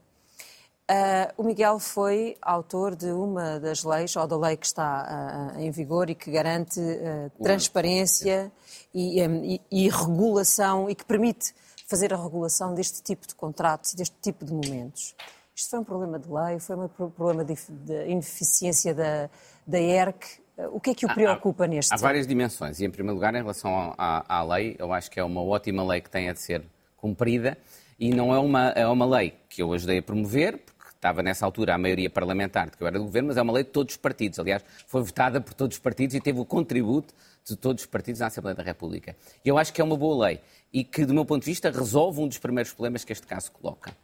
Uh, 0.91 1.29
o 1.37 1.45
Miguel 1.45 1.79
foi 1.79 2.39
autor 2.41 2.97
de 2.97 3.11
uma 3.11 3.61
das 3.61 3.85
leis, 3.85 4.17
ou 4.17 4.27
da 4.27 4.39
lei 4.39 4.57
que 4.57 4.65
está 4.65 5.53
uh, 5.55 5.61
em 5.61 5.71
vigor 5.71 6.09
e 6.09 6.15
que 6.15 6.31
garante 6.31 6.81
uh, 6.81 7.31
transparência 7.43 8.51
e, 8.95 9.23
um, 9.23 9.45
e, 9.45 9.61
e, 9.71 9.89
regulação 9.91 10.89
e 10.89 10.95
que 10.95 11.05
permite 11.05 11.55
fazer 11.87 12.15
a 12.15 12.17
regulação 12.17 12.75
deste 12.75 13.03
tipo 13.03 13.27
de 13.27 13.35
contratos 13.35 13.93
e 13.93 13.97
deste 13.97 14.17
tipo 14.23 14.47
de 14.47 14.53
momentos. 14.55 15.15
Isto 15.55 15.69
foi 15.69 15.79
um 15.81 15.85
problema 15.85 16.19
de 16.19 16.31
lei, 16.31 16.59
foi 16.59 16.77
um 16.77 16.89
problema 16.89 17.45
de, 17.45 17.55
de 17.55 18.09
ineficiência 18.09 18.95
da, 18.95 19.29
da 19.67 19.79
ERC. 19.79 20.41
O 20.73 20.81
que 20.81 20.91
é 20.91 20.95
que 20.95 21.05
o 21.05 21.13
preocupa 21.13 21.65
há, 21.65 21.67
neste? 21.67 21.93
Há 21.93 21.99
várias 21.99 22.27
dimensões 22.27 22.81
e, 22.81 22.87
em 22.87 22.91
primeiro 22.91 23.15
lugar, 23.15 23.35
em 23.35 23.43
relação 23.43 23.95
à, 23.99 24.39
à 24.39 24.43
lei, 24.43 24.75
eu 24.79 24.91
acho 24.95 25.11
que 25.11 25.21
é 25.21 25.25
uma 25.25 25.43
ótima 25.43 25.85
lei 25.85 26.01
que 26.01 26.09
tem 26.09 26.31
a 26.31 26.33
de 26.33 26.41
ser 26.41 26.65
cumprida 26.97 27.59
e 27.99 28.11
não 28.11 28.33
é 28.35 28.39
uma, 28.39 28.69
é 28.71 28.87
uma 28.87 29.05
lei 29.05 29.35
que 29.51 29.61
eu 29.61 29.73
ajudei 29.73 29.99
a 29.99 30.03
promover, 30.03 30.61
estava 30.99 31.23
nessa 31.23 31.47
altura 31.47 31.75
a 31.75 31.79
maioria 31.79 32.11
parlamentar 32.11 32.71
de 32.71 32.77
que 32.77 32.83
eu 32.83 32.87
era 32.87 32.99
do 32.99 33.05
governo, 33.05 33.29
mas 33.29 33.37
é 33.37 33.43
uma 33.43 33.53
lei 33.53 33.65
de 33.65 33.71
todos 33.71 33.95
os 33.95 33.97
partidos. 33.97 34.39
Aliás, 34.39 34.65
foi 34.87 35.03
votada 35.03 35.41
por 35.41 35.55
todos 35.55 35.77
os 35.77 35.81
partidos 35.81 36.15
e 36.15 36.21
teve 36.21 36.41
o 36.41 36.45
contributo 36.45 37.15
de 37.45 37.57
todos 37.57 37.85
os 37.85 37.87
partidos 37.87 38.21
na 38.21 38.27
Assembleia 38.27 38.55
da 38.55 38.63
República. 38.63 39.17
E 39.45 39.49
eu 39.49 39.57
acho 39.57 39.73
que 39.73 39.81
é 39.81 39.85
uma 39.85 39.97
boa 39.97 40.27
lei 40.27 40.41
e 40.73 40.85
que, 40.85 41.07
do 41.07 41.15
meu 41.15 41.25
ponto 41.25 41.43
de 41.43 41.47
vista, 41.51 41.71
resolve 41.71 42.21
um 42.21 42.29
dos 42.29 42.39
primeiros 42.39 42.73
problemas 42.73 43.05
que 43.05 43.13
este 43.13 43.27
caso 43.27 43.51
coloca. 43.53 43.97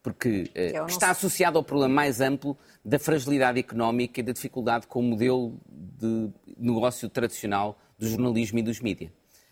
Porque 0.00 0.48
eh, 0.54 0.76
é 0.76 0.84
está 0.86 1.10
associado 1.10 1.58
ao 1.58 1.64
problema 1.64 1.92
mais 1.92 2.20
amplo 2.20 2.56
da 2.84 2.98
fragilidade 2.98 3.58
económica 3.58 4.20
e 4.20 4.22
da 4.22 4.32
dificuldade 4.32 4.86
com 4.86 5.00
o 5.00 5.02
modelo 5.02 5.58
de 5.68 6.30
negócio 6.56 7.08
tradicional 7.08 7.76
do 7.98 8.08
jornalismo 8.08 8.60
e 8.60 8.62
dos 8.62 8.80
mídias. 8.80 9.10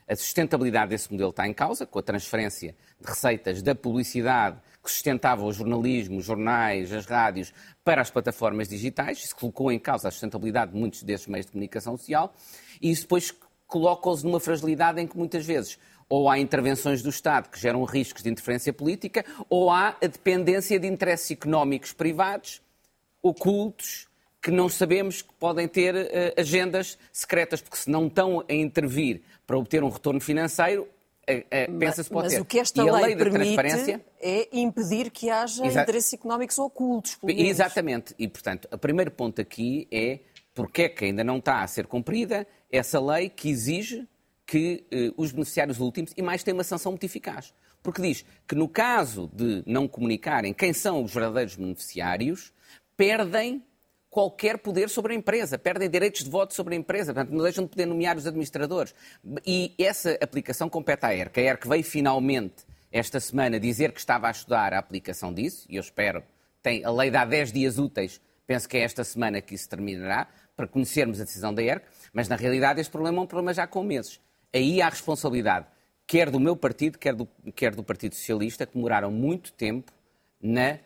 A 0.09 0.14
sustentabilidade 0.14 0.90
desse 0.90 1.11
modelo 1.11 1.31
está 1.31 1.49
em 1.49 1.52
causa, 1.52 1.85
com 1.85 1.99
a 1.99 2.02
transferência 2.02 2.76
de 3.00 3.09
receitas 3.09 3.61
da 3.61 3.75
publicidade 3.75 4.57
que 4.87 4.93
sustentava 4.93 5.45
o 5.45 5.52
jornalismo, 5.52 6.19
os 6.19 6.25
jornais, 6.25 6.93
as 6.93 7.05
rádios, 7.07 7.52
para 7.85 8.00
as 8.00 8.11
plataformas 8.11 8.69
digitais. 8.69 9.25
Isso 9.25 9.37
colocou 9.37 9.71
em 9.71 9.78
causa 9.78 10.09
a 10.09 10.11
sustentabilidade 10.11 10.73
de 10.73 10.78
muitos 10.78 11.02
desses 11.02 11.26
meios 11.26 11.47
de 11.47 11.52
comunicação 11.52 11.97
social 11.97 12.33
e 12.81 12.90
isso 12.90 13.02
depois 13.02 13.35
coloca-os 13.66 14.23
numa 14.23 14.38
fragilidade 14.38 15.00
em 15.00 15.07
que 15.07 15.19
muitas 15.19 15.45
vezes 15.45 15.78
ou 16.09 16.31
há 16.31 16.38
intervenções 16.38 17.02
do 17.02 17.11
Estado 17.11 17.49
que 17.49 17.59
geram 17.59 17.83
riscos 17.85 18.23
de 18.23 18.31
interferência 18.31 18.73
política, 18.73 19.25
ou 19.50 19.71
há 19.71 19.97
a 20.00 20.07
dependência 20.07 20.78
de 20.78 20.87
interesses 20.87 21.33
económicos 21.33 21.93
privados, 21.93 22.62
ocultos, 23.21 24.07
que 24.40 24.52
não 24.52 24.69
sabemos 24.69 25.23
que 25.23 25.35
podem 25.35 25.66
ter 25.66 25.97
uh, 25.97 26.40
agendas 26.40 26.97
secretas, 27.12 27.61
porque 27.61 27.76
se 27.76 27.90
não 27.90 28.07
estão 28.07 28.45
a 28.49 28.55
intervir 28.55 29.23
para 29.45 29.59
obter 29.59 29.83
um 29.83 29.88
retorno 29.88 30.21
financeiro, 30.21 30.87
pensa-se 31.78 32.09
pode 32.09 32.26
mas 32.26 32.35
ter. 32.35 32.40
o 32.40 32.45
que 32.45 32.59
esta 32.59 32.83
e 32.83 32.90
lei, 32.90 33.04
lei 33.04 33.16
permite 33.16 34.00
é 34.21 34.49
impedir 34.52 35.11
que 35.11 35.28
haja 35.28 35.66
Exa 35.66 35.83
interesses 35.83 36.12
económicos 36.14 36.59
ocultos. 36.59 37.18
Exatamente. 37.26 38.14
E, 38.18 38.28
portanto, 38.28 38.68
o 38.73 38.78
primeiro 38.78 39.11
ponto 39.11 39.40
aqui 39.40 39.88
é 39.90 40.21
porque 40.54 40.83
é 40.83 40.88
que 40.88 41.04
ainda 41.04 41.23
não 41.23 41.38
está 41.38 41.62
a 41.62 41.66
ser 41.66 41.87
cumprida 41.87 42.47
essa 42.71 43.00
lei 43.00 43.28
que 43.28 43.49
exige 43.49 44.09
que 44.47 44.87
eh, 44.90 45.12
os 45.16 45.33
beneficiários 45.33 45.80
últimos, 45.80 46.12
e 46.16 46.23
mais 46.23 46.42
tem 46.42 46.54
uma 46.54 46.64
sanção 46.64 46.92
muito 46.92 47.04
eficaz. 47.04 47.52
Porque 47.83 48.00
diz 48.00 48.25
que 48.49 48.54
no 48.54 48.68
caso 48.68 49.30
de 49.35 49.62
não 49.66 49.87
comunicarem 49.87 50.54
quem 50.54 50.73
são 50.73 51.02
os 51.02 51.12
verdadeiros 51.12 51.56
beneficiários, 51.56 52.52
perdem 52.97 53.62
qualquer 54.16 54.56
poder 54.56 54.88
sobre 54.88 55.12
a 55.12 55.14
empresa, 55.14 55.58
perdem 55.58 55.90
direitos 55.90 56.25
de 56.25 56.30
voto 56.30 56.54
sobre 56.54 56.75
a 56.75 56.78
empresa, 56.78 57.12
portanto, 57.12 57.35
não 57.37 57.42
deixam 57.44 57.64
de 57.64 57.68
poder 57.68 57.85
nomear 57.85 58.16
os 58.16 58.26
administradores. 58.26 58.94
E 59.46 59.75
essa 59.78 60.16
aplicação 60.23 60.70
compete 60.70 61.04
à 61.04 61.14
ERC. 61.14 61.38
A 61.38 61.42
ERC 61.42 61.68
veio 61.68 61.85
finalmente, 61.85 62.64
esta 62.90 63.20
semana, 63.20 63.61
dizer 63.61 63.92
que 63.92 64.00
estava 64.00 64.26
a 64.28 64.30
estudar 64.30 64.73
a 64.73 64.78
aplicação 64.78 65.35
disso, 65.35 65.66
e 65.68 65.76
eu 65.76 65.82
espero, 65.82 66.23
tem, 66.62 66.82
a 66.82 66.90
lei 66.90 67.11
dá 67.11 67.26
10 67.26 67.52
dias 67.52 67.76
úteis, 67.76 68.18
penso 68.46 68.66
que 68.66 68.78
é 68.78 68.80
esta 68.80 69.04
semana 69.04 69.38
que 69.42 69.54
isso 69.54 69.68
terminará, 69.68 70.28
para 70.56 70.66
conhecermos 70.66 71.20
a 71.20 71.25
decisão 71.25 71.52
da 71.52 71.62
ERC, 71.62 71.85
mas 72.11 72.26
na 72.26 72.37
realidade 72.37 72.80
este 72.80 72.90
problema 72.90 73.18
é 73.18 73.20
um 73.20 73.26
problema 73.26 73.52
já 73.52 73.66
com 73.66 73.85
meses. 73.85 74.18
Aí 74.50 74.80
há 74.80 74.88
responsabilidade, 74.88 75.66
quer 76.06 76.30
do 76.30 76.40
meu 76.40 76.56
partido, 76.56 76.96
quer 76.96 77.14
do, 77.14 77.28
quer 77.54 77.75
do 77.75 77.85
Partido 77.85 78.14
Socialista, 78.14 78.64
que 78.64 78.76
demoraram 78.76 79.11
muito 79.11 79.52
tempo 79.52 79.92
na 80.40 80.78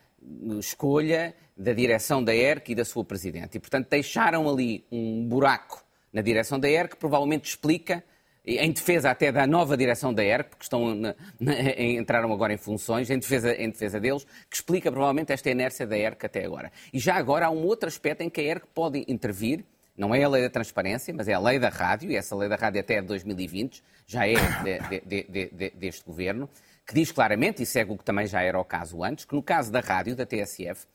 escolha 0.58 1.34
da 1.56 1.72
direção 1.72 2.22
da 2.22 2.34
ERC 2.34 2.72
e 2.72 2.74
da 2.74 2.84
sua 2.84 3.04
presidente. 3.04 3.56
E, 3.56 3.60
portanto, 3.60 3.88
deixaram 3.88 4.48
ali 4.48 4.84
um 4.90 5.26
buraco 5.26 5.84
na 6.12 6.22
direção 6.22 6.58
da 6.58 6.68
ERC, 6.68 6.96
provavelmente 6.96 7.48
explica, 7.48 8.02
em 8.44 8.72
defesa 8.72 9.10
até 9.10 9.30
da 9.30 9.46
nova 9.46 9.76
direção 9.76 10.12
da 10.12 10.24
ERC, 10.24 10.50
porque 10.50 10.64
estão 10.64 10.94
na, 10.94 11.14
na, 11.38 11.52
entraram 11.78 12.32
agora 12.32 12.52
em 12.52 12.56
funções, 12.56 13.10
em 13.10 13.18
defesa, 13.18 13.54
em 13.54 13.70
defesa 13.70 14.00
deles, 14.00 14.26
que 14.48 14.56
explica 14.56 14.90
provavelmente 14.90 15.32
esta 15.32 15.50
inércia 15.50 15.86
da 15.86 15.96
ERC 15.96 16.24
até 16.24 16.44
agora. 16.44 16.72
E 16.92 16.98
já 16.98 17.16
agora 17.16 17.46
há 17.46 17.50
um 17.50 17.64
outro 17.64 17.88
aspecto 17.88 18.22
em 18.22 18.30
que 18.30 18.40
a 18.40 18.44
ERC 18.44 18.66
pode 18.74 19.04
intervir, 19.06 19.64
não 19.96 20.14
é 20.14 20.22
a 20.22 20.28
lei 20.28 20.42
da 20.42 20.50
transparência, 20.50 21.12
mas 21.12 21.28
é 21.28 21.34
a 21.34 21.38
lei 21.38 21.58
da 21.58 21.68
rádio, 21.68 22.10
e 22.10 22.16
essa 22.16 22.34
lei 22.34 22.48
da 22.48 22.56
rádio 22.56 22.80
até 22.80 22.94
é 22.94 23.00
de 23.02 23.06
2020, 23.08 23.82
já 24.06 24.26
é 24.26 24.34
de, 24.34 25.00
de, 25.00 25.50
de, 25.52 25.70
deste 25.70 26.04
governo, 26.04 26.48
que 26.90 26.94
diz 26.96 27.12
claramente, 27.12 27.62
e 27.62 27.66
segue 27.66 27.92
o 27.92 27.96
que 27.96 28.04
também 28.04 28.26
já 28.26 28.42
era 28.42 28.58
o 28.58 28.64
caso 28.64 29.04
antes, 29.04 29.24
que 29.24 29.32
no 29.32 29.42
caso 29.42 29.70
da 29.70 29.78
rádio, 29.78 30.16
da 30.16 30.26
TSF, 30.26 30.88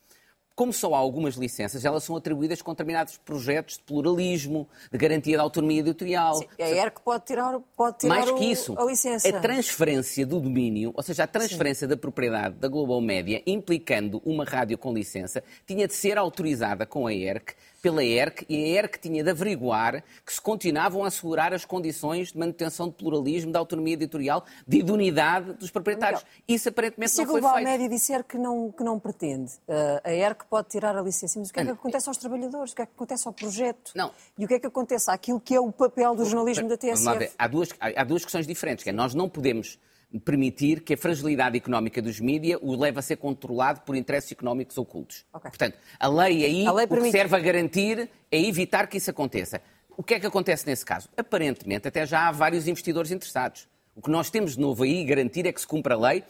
como 0.54 0.70
só 0.70 0.94
há 0.94 0.98
algumas 0.98 1.36
licenças, 1.36 1.86
elas 1.86 2.04
são 2.04 2.14
atribuídas 2.14 2.60
com 2.60 2.72
determinados 2.72 3.16
projetos 3.16 3.78
de 3.78 3.82
pluralismo, 3.82 4.68
de 4.92 4.98
garantia 4.98 5.38
da 5.38 5.42
autonomia 5.42 5.80
editorial. 5.80 6.34
Sim, 6.34 6.48
a 6.58 6.68
ERC 6.68 7.00
pode 7.02 7.24
tirar, 7.24 7.58
pode 7.74 7.98
tirar 7.98 8.14
Mais 8.14 8.30
que 8.30 8.44
isso, 8.44 8.78
a 8.78 8.84
licença. 8.84 9.26
A 9.26 9.40
transferência 9.40 10.26
do 10.26 10.38
domínio, 10.38 10.92
ou 10.94 11.02
seja, 11.02 11.24
a 11.24 11.26
transferência 11.26 11.86
Sim. 11.86 11.90
da 11.90 11.96
propriedade 11.96 12.56
da 12.56 12.68
Global 12.68 13.00
Média, 13.00 13.42
implicando 13.46 14.20
uma 14.22 14.44
rádio 14.44 14.76
com 14.76 14.92
licença, 14.92 15.42
tinha 15.66 15.86
de 15.86 15.94
ser 15.94 16.18
autorizada 16.18 16.84
com 16.84 17.06
a 17.06 17.14
ERC 17.14 17.54
pela 17.82 18.04
ERC 18.04 18.44
e 18.48 18.64
a 18.64 18.82
ERC 18.82 18.98
tinha 18.98 19.22
de 19.22 19.30
averiguar 19.30 20.02
que 20.24 20.32
se 20.32 20.40
continuavam 20.40 21.04
a 21.04 21.08
assegurar 21.08 21.52
as 21.52 21.64
condições 21.64 22.32
de 22.32 22.38
manutenção 22.38 22.88
de 22.88 22.94
pluralismo, 22.94 23.52
de 23.52 23.58
autonomia 23.58 23.94
editorial, 23.94 24.44
de 24.66 24.78
idoneidade 24.78 25.52
dos 25.54 25.70
proprietários. 25.70 26.24
Isso 26.48 26.68
aparentemente 26.68 27.12
se 27.12 27.18
não 27.18 27.26
foi 27.26 27.34
feito. 27.34 27.42
Se 27.42 27.48
a 27.48 27.52
Global 27.52 27.72
Média 27.72 27.88
disser 27.88 28.24
que 28.24 28.38
não, 28.38 28.72
que 28.72 28.82
não 28.82 28.98
pretende, 28.98 29.52
uh, 29.68 30.00
a 30.04 30.12
ERC 30.12 30.44
pode 30.48 30.68
tirar 30.68 30.96
a 30.96 31.02
licença, 31.02 31.38
mas 31.38 31.50
o 31.50 31.52
que 31.52 31.60
é 31.60 31.64
que 31.64 31.70
acontece 31.70 32.08
aos 32.08 32.16
trabalhadores? 32.16 32.72
O 32.72 32.76
que 32.76 32.82
é 32.82 32.86
que 32.86 32.92
acontece 32.94 33.28
ao 33.28 33.32
projeto? 33.34 33.92
Não. 33.94 34.10
E 34.38 34.44
o 34.44 34.48
que 34.48 34.54
é 34.54 34.58
que 34.58 34.66
acontece 34.66 35.10
àquilo 35.10 35.40
que 35.40 35.54
é 35.54 35.60
o 35.60 35.70
papel 35.70 36.14
do 36.14 36.24
jornalismo 36.24 36.68
da 36.68 36.76
TSF? 36.76 37.32
Há 37.38 37.48
duas, 37.48 37.68
há 37.80 38.04
duas 38.04 38.22
questões 38.24 38.46
diferentes, 38.46 38.82
que 38.82 38.90
é 38.90 38.92
nós 38.92 39.14
não 39.14 39.28
podemos 39.28 39.78
permitir 40.24 40.82
que 40.82 40.94
a 40.94 40.96
fragilidade 40.96 41.56
económica 41.56 42.00
dos 42.00 42.20
mídias 42.20 42.58
o 42.62 42.76
leve 42.76 42.98
a 42.98 43.02
ser 43.02 43.16
controlado 43.16 43.80
por 43.80 43.96
interesses 43.96 44.32
económicos 44.32 44.78
ocultos. 44.78 45.24
Okay. 45.32 45.50
Portanto, 45.50 45.78
a 45.98 46.08
lei 46.08 46.44
aí 46.44 46.66
a 46.66 46.72
lei 46.72 46.86
permite... 46.86 47.12
serve 47.12 47.36
a 47.36 47.38
garantir 47.38 48.08
é 48.30 48.40
evitar 48.40 48.86
que 48.86 48.96
isso 48.96 49.10
aconteça. 49.10 49.60
O 49.96 50.02
que 50.02 50.14
é 50.14 50.20
que 50.20 50.26
acontece 50.26 50.66
nesse 50.66 50.84
caso? 50.84 51.08
Aparentemente, 51.16 51.88
até 51.88 52.06
já 52.06 52.28
há 52.28 52.32
vários 52.32 52.68
investidores 52.68 53.10
interessados. 53.10 53.68
O 53.94 54.02
que 54.02 54.10
nós 54.10 54.30
temos 54.30 54.54
de 54.54 54.60
novo 54.60 54.84
aí 54.84 55.04
garantir 55.04 55.46
é 55.46 55.52
que 55.52 55.60
se 55.60 55.66
cumpra 55.66 55.94
a 55.94 55.98
lei. 55.98 56.22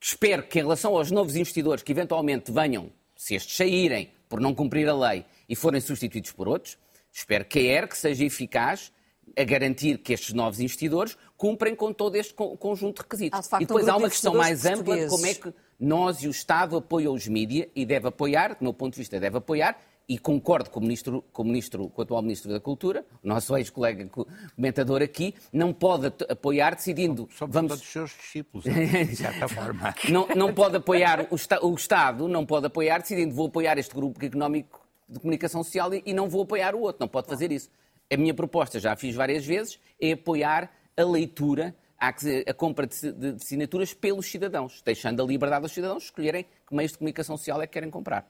Espero 0.00 0.42
que, 0.42 0.58
em 0.58 0.62
relação 0.62 0.96
aos 0.96 1.10
novos 1.10 1.34
investidores 1.34 1.82
que 1.82 1.92
eventualmente 1.92 2.52
venham, 2.52 2.90
se 3.16 3.34
estes 3.34 3.56
saírem 3.56 4.10
por 4.28 4.40
não 4.40 4.54
cumprir 4.54 4.88
a 4.88 4.94
lei 4.94 5.24
e 5.48 5.56
forem 5.56 5.80
substituídos 5.80 6.32
por 6.32 6.46
outros, 6.46 6.78
espero 7.12 7.44
que 7.44 7.58
a 7.58 7.62
ERC 7.62 7.96
seja 7.96 8.24
eficaz 8.24 8.92
a 9.36 9.44
garantir 9.44 9.98
que 9.98 10.12
estes 10.12 10.32
novos 10.32 10.60
investidores 10.60 11.16
cumprem 11.36 11.74
com 11.74 11.92
todo 11.92 12.16
este 12.16 12.34
conjunto 12.34 12.96
de 12.96 13.02
requisitos. 13.02 13.38
Há, 13.38 13.42
de 13.42 13.48
facto, 13.48 13.62
e 13.62 13.66
depois 13.66 13.86
um 13.86 13.90
há 13.90 13.96
uma 13.96 14.10
questão 14.10 14.34
mais 14.34 14.64
ampla 14.66 14.96
de 14.96 15.08
como 15.08 15.26
é 15.26 15.34
que 15.34 15.52
nós 15.78 16.22
e 16.22 16.28
o 16.28 16.30
Estado 16.30 16.76
apoiam 16.76 17.14
os 17.14 17.26
mídias 17.26 17.68
e 17.74 17.86
deve 17.86 18.08
apoiar, 18.08 18.50
do 18.50 18.62
meu 18.62 18.74
ponto 18.74 18.94
de 18.94 19.00
vista, 19.00 19.18
deve 19.18 19.38
apoiar, 19.38 19.78
e 20.10 20.18
concordo 20.18 20.70
com 20.70 20.80
o, 20.80 20.82
ministro, 20.82 21.24
com 21.32 21.42
o, 21.42 21.44
ministro, 21.44 21.88
com 21.88 22.00
o 22.00 22.02
atual 22.02 22.20
Ministro 22.20 22.50
da 22.50 22.58
Cultura, 22.58 23.06
o 23.22 23.28
nosso 23.28 23.56
ex-colega 23.56 24.10
comentador 24.56 25.02
aqui, 25.02 25.36
não 25.52 25.72
pode 25.72 26.12
apoiar 26.28 26.74
decidindo... 26.74 27.28
Somos 27.30 27.54
vamos... 27.54 27.70
todos 27.70 27.84
os 27.84 27.92
seus 27.92 28.10
discípulos, 28.10 28.64
de 28.66 29.16
certa 29.16 29.46
forma. 29.46 29.94
não, 30.08 30.26
não 30.34 30.52
pode 30.52 30.76
apoiar, 30.76 31.28
o, 31.30 31.68
o 31.68 31.74
Estado 31.76 32.26
não 32.26 32.44
pode 32.44 32.66
apoiar 32.66 32.98
decidindo 32.98 33.32
vou 33.32 33.46
apoiar 33.46 33.78
este 33.78 33.94
grupo 33.94 34.22
económico 34.24 34.80
de 35.08 35.20
comunicação 35.20 35.62
social 35.62 35.94
e, 35.94 36.02
e 36.04 36.12
não 36.12 36.28
vou 36.28 36.42
apoiar 36.42 36.74
o 36.74 36.80
outro, 36.80 37.00
não 37.00 37.08
pode 37.08 37.28
fazer 37.28 37.52
isso. 37.52 37.70
A 38.12 38.16
minha 38.16 38.34
proposta, 38.34 38.80
já 38.80 38.96
fiz 38.96 39.14
várias 39.14 39.44
vezes, 39.46 39.78
é 40.00 40.12
apoiar 40.12 40.70
a 40.96 41.04
leitura, 41.04 41.74
a 41.98 42.54
compra 42.54 42.86
de 42.86 43.28
assinaturas 43.36 43.94
pelos 43.94 44.26
cidadãos, 44.26 44.82
deixando 44.82 45.22
a 45.22 45.26
liberdade 45.26 45.64
aos 45.64 45.72
cidadãos 45.72 46.04
escolherem 46.04 46.44
que 46.66 46.74
meios 46.74 46.92
de 46.92 46.98
comunicação 46.98 47.36
social 47.36 47.60
é 47.62 47.66
que 47.66 47.74
querem 47.74 47.90
comprar. 47.90 48.28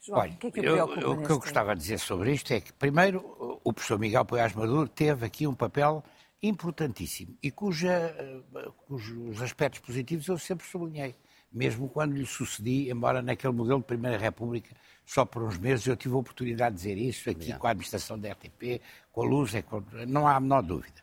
João, 0.00 0.20
Olha, 0.20 0.32
o 0.32 0.36
que 0.36 0.46
é 0.46 0.50
que 0.50 0.60
eu, 0.60 0.84
o 0.84 1.22
que 1.22 1.30
eu 1.30 1.38
gostava 1.38 1.74
de 1.74 1.82
dizer 1.82 1.98
sobre 1.98 2.32
isto 2.32 2.52
é 2.52 2.60
que, 2.60 2.72
primeiro, 2.72 3.60
o 3.64 3.72
professor 3.72 3.98
Miguel 3.98 4.24
Poiás 4.24 4.54
Maduro 4.54 4.88
teve 4.88 5.26
aqui 5.26 5.46
um 5.46 5.54
papel 5.54 6.02
importantíssimo 6.42 7.36
e 7.42 7.50
cuja, 7.50 8.14
eh, 8.16 8.70
cujos 8.86 9.42
aspectos 9.42 9.80
positivos 9.80 10.28
eu 10.28 10.38
sempre 10.38 10.66
sublinhei. 10.66 11.14
Mesmo 11.52 11.88
quando 11.88 12.14
lhe 12.14 12.26
sucedi, 12.26 12.90
embora 12.90 13.22
naquele 13.22 13.52
modelo 13.52 13.80
de 13.80 13.86
Primeira 13.86 14.18
República, 14.18 14.74
só 15.04 15.24
por 15.24 15.42
uns 15.42 15.58
meses, 15.58 15.86
eu 15.86 15.96
tive 15.96 16.14
a 16.14 16.18
oportunidade 16.18 16.76
de 16.76 16.82
dizer 16.82 16.98
isso 16.98 17.30
aqui 17.30 17.52
com 17.54 17.66
a 17.66 17.70
administração 17.70 18.18
da 18.18 18.30
RTP, 18.30 18.80
com 19.10 19.22
a 19.22 19.26
Luz, 19.26 19.54
é 19.54 19.64
não 20.06 20.26
há 20.26 20.36
a 20.36 20.40
menor 20.40 20.62
dúvida. 20.62 21.02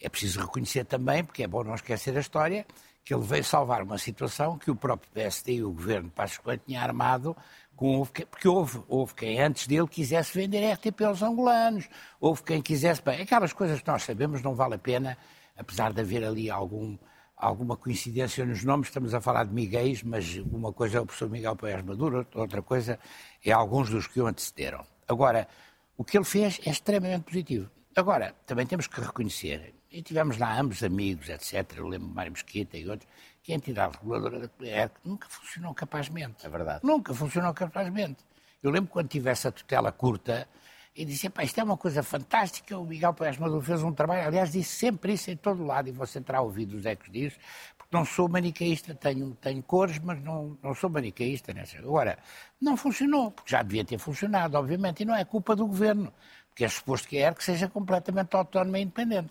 É 0.00 0.08
preciso 0.08 0.40
reconhecer 0.40 0.84
também, 0.84 1.22
porque 1.22 1.42
é 1.42 1.46
bom 1.46 1.62
não 1.62 1.74
esquecer 1.74 2.16
a 2.16 2.20
história, 2.20 2.66
que 3.04 3.12
ele 3.12 3.22
veio 3.22 3.44
salvar 3.44 3.82
uma 3.82 3.98
situação 3.98 4.56
que 4.56 4.70
o 4.70 4.76
próprio 4.76 5.10
PSD 5.12 5.56
e 5.56 5.62
o 5.62 5.72
governo 5.72 6.10
Passos 6.10 6.38
Coelho 6.38 6.62
tinha 6.66 6.82
armado 6.82 7.36
com, 7.76 8.04
porque 8.04 8.48
houve, 8.48 8.80
houve 8.88 9.14
quem 9.14 9.40
antes 9.40 9.66
dele 9.66 9.86
quisesse 9.86 10.32
vender 10.34 10.72
RTP 10.72 11.02
aos 11.02 11.22
angolanos, 11.22 11.88
houve 12.18 12.42
quem 12.42 12.62
quisesse. 12.62 13.02
Bem, 13.02 13.20
aquelas 13.20 13.52
coisas 13.52 13.80
que 13.80 13.88
nós 13.88 14.02
sabemos 14.02 14.42
não 14.42 14.54
vale 14.54 14.76
a 14.76 14.78
pena, 14.78 15.18
apesar 15.56 15.92
de 15.92 16.00
haver 16.00 16.24
ali 16.24 16.50
algum, 16.50 16.96
alguma 17.36 17.76
coincidência 17.76 18.44
nos 18.44 18.64
nomes, 18.64 18.88
estamos 18.88 19.14
a 19.14 19.20
falar 19.20 19.44
de 19.44 19.52
Miguéis, 19.52 20.02
mas 20.02 20.36
uma 20.36 20.72
coisa 20.72 20.98
é 20.98 21.00
o 21.00 21.06
professor 21.06 21.28
Miguel 21.28 21.56
Paes 21.56 21.84
Maduro, 21.84 22.26
outra 22.34 22.62
coisa 22.62 22.98
é 23.44 23.52
alguns 23.52 23.90
dos 23.90 24.06
que 24.06 24.20
o 24.20 24.26
antecederam. 24.26 24.84
Agora, 25.06 25.48
o 25.96 26.04
que 26.04 26.16
ele 26.16 26.24
fez 26.24 26.60
é 26.64 26.70
extremamente 26.70 27.24
positivo. 27.24 27.70
Agora, 27.96 28.34
também 28.46 28.66
temos 28.66 28.86
que 28.86 29.00
reconhecer, 29.00 29.74
e 29.90 30.02
tivemos 30.02 30.38
lá 30.38 30.58
ambos 30.58 30.82
amigos, 30.82 31.28
etc., 31.28 31.76
eu 31.76 31.86
lembro 31.86 32.08
Mário 32.08 32.32
Mesquita 32.32 32.76
e 32.76 32.88
outros, 32.88 33.08
que 33.42 33.52
a 33.52 33.56
entidade 33.56 33.96
reguladora 33.96 34.40
da 34.40 34.66
é, 34.66 34.90
nunca 35.04 35.28
funcionou 35.28 35.74
capazmente. 35.74 36.44
É 36.44 36.48
verdade. 36.48 36.80
Nunca 36.82 37.14
funcionou 37.14 37.52
capazmente. 37.54 38.24
Eu 38.62 38.70
lembro 38.70 38.90
quando 38.90 39.08
tive 39.08 39.30
essa 39.30 39.52
tutela 39.52 39.92
curta, 39.92 40.48
e 40.96 41.04
disse, 41.04 41.30
isto 41.42 41.60
é 41.60 41.64
uma 41.64 41.76
coisa 41.76 42.02
fantástica, 42.02 42.78
o 42.78 42.84
Miguel 42.84 43.12
Paes 43.12 43.36
Maduro 43.36 43.60
fez 43.60 43.82
um 43.82 43.92
trabalho, 43.92 44.28
aliás, 44.28 44.52
disse 44.52 44.76
sempre 44.76 45.14
isso 45.14 45.28
em 45.30 45.36
todo 45.36 45.64
lado, 45.64 45.88
e 45.88 45.92
você 45.92 46.20
terá 46.20 46.40
ouvido 46.40 46.76
os 46.76 46.86
ecos 46.86 47.10
disso, 47.10 47.36
porque 47.76 47.96
não 47.96 48.04
sou 48.04 48.28
manicaísta, 48.28 48.94
tenho, 48.94 49.34
tenho 49.40 49.60
cores, 49.62 49.98
mas 49.98 50.22
não, 50.22 50.56
não 50.62 50.72
sou 50.72 50.88
manicaísta. 50.88 51.52
Nessa. 51.52 51.78
Agora, 51.78 52.16
não 52.60 52.76
funcionou, 52.76 53.32
porque 53.32 53.50
já 53.50 53.62
devia 53.62 53.84
ter 53.84 53.98
funcionado, 53.98 54.56
obviamente, 54.56 55.02
e 55.02 55.04
não 55.04 55.16
é 55.16 55.24
culpa 55.24 55.56
do 55.56 55.66
governo, 55.66 56.12
porque 56.48 56.64
é 56.64 56.68
suposto 56.68 57.08
que 57.08 57.18
é 57.18 57.34
que 57.34 57.42
seja 57.42 57.68
completamente 57.68 58.36
autónomo 58.36 58.76
e 58.76 58.82
independente. 58.82 59.30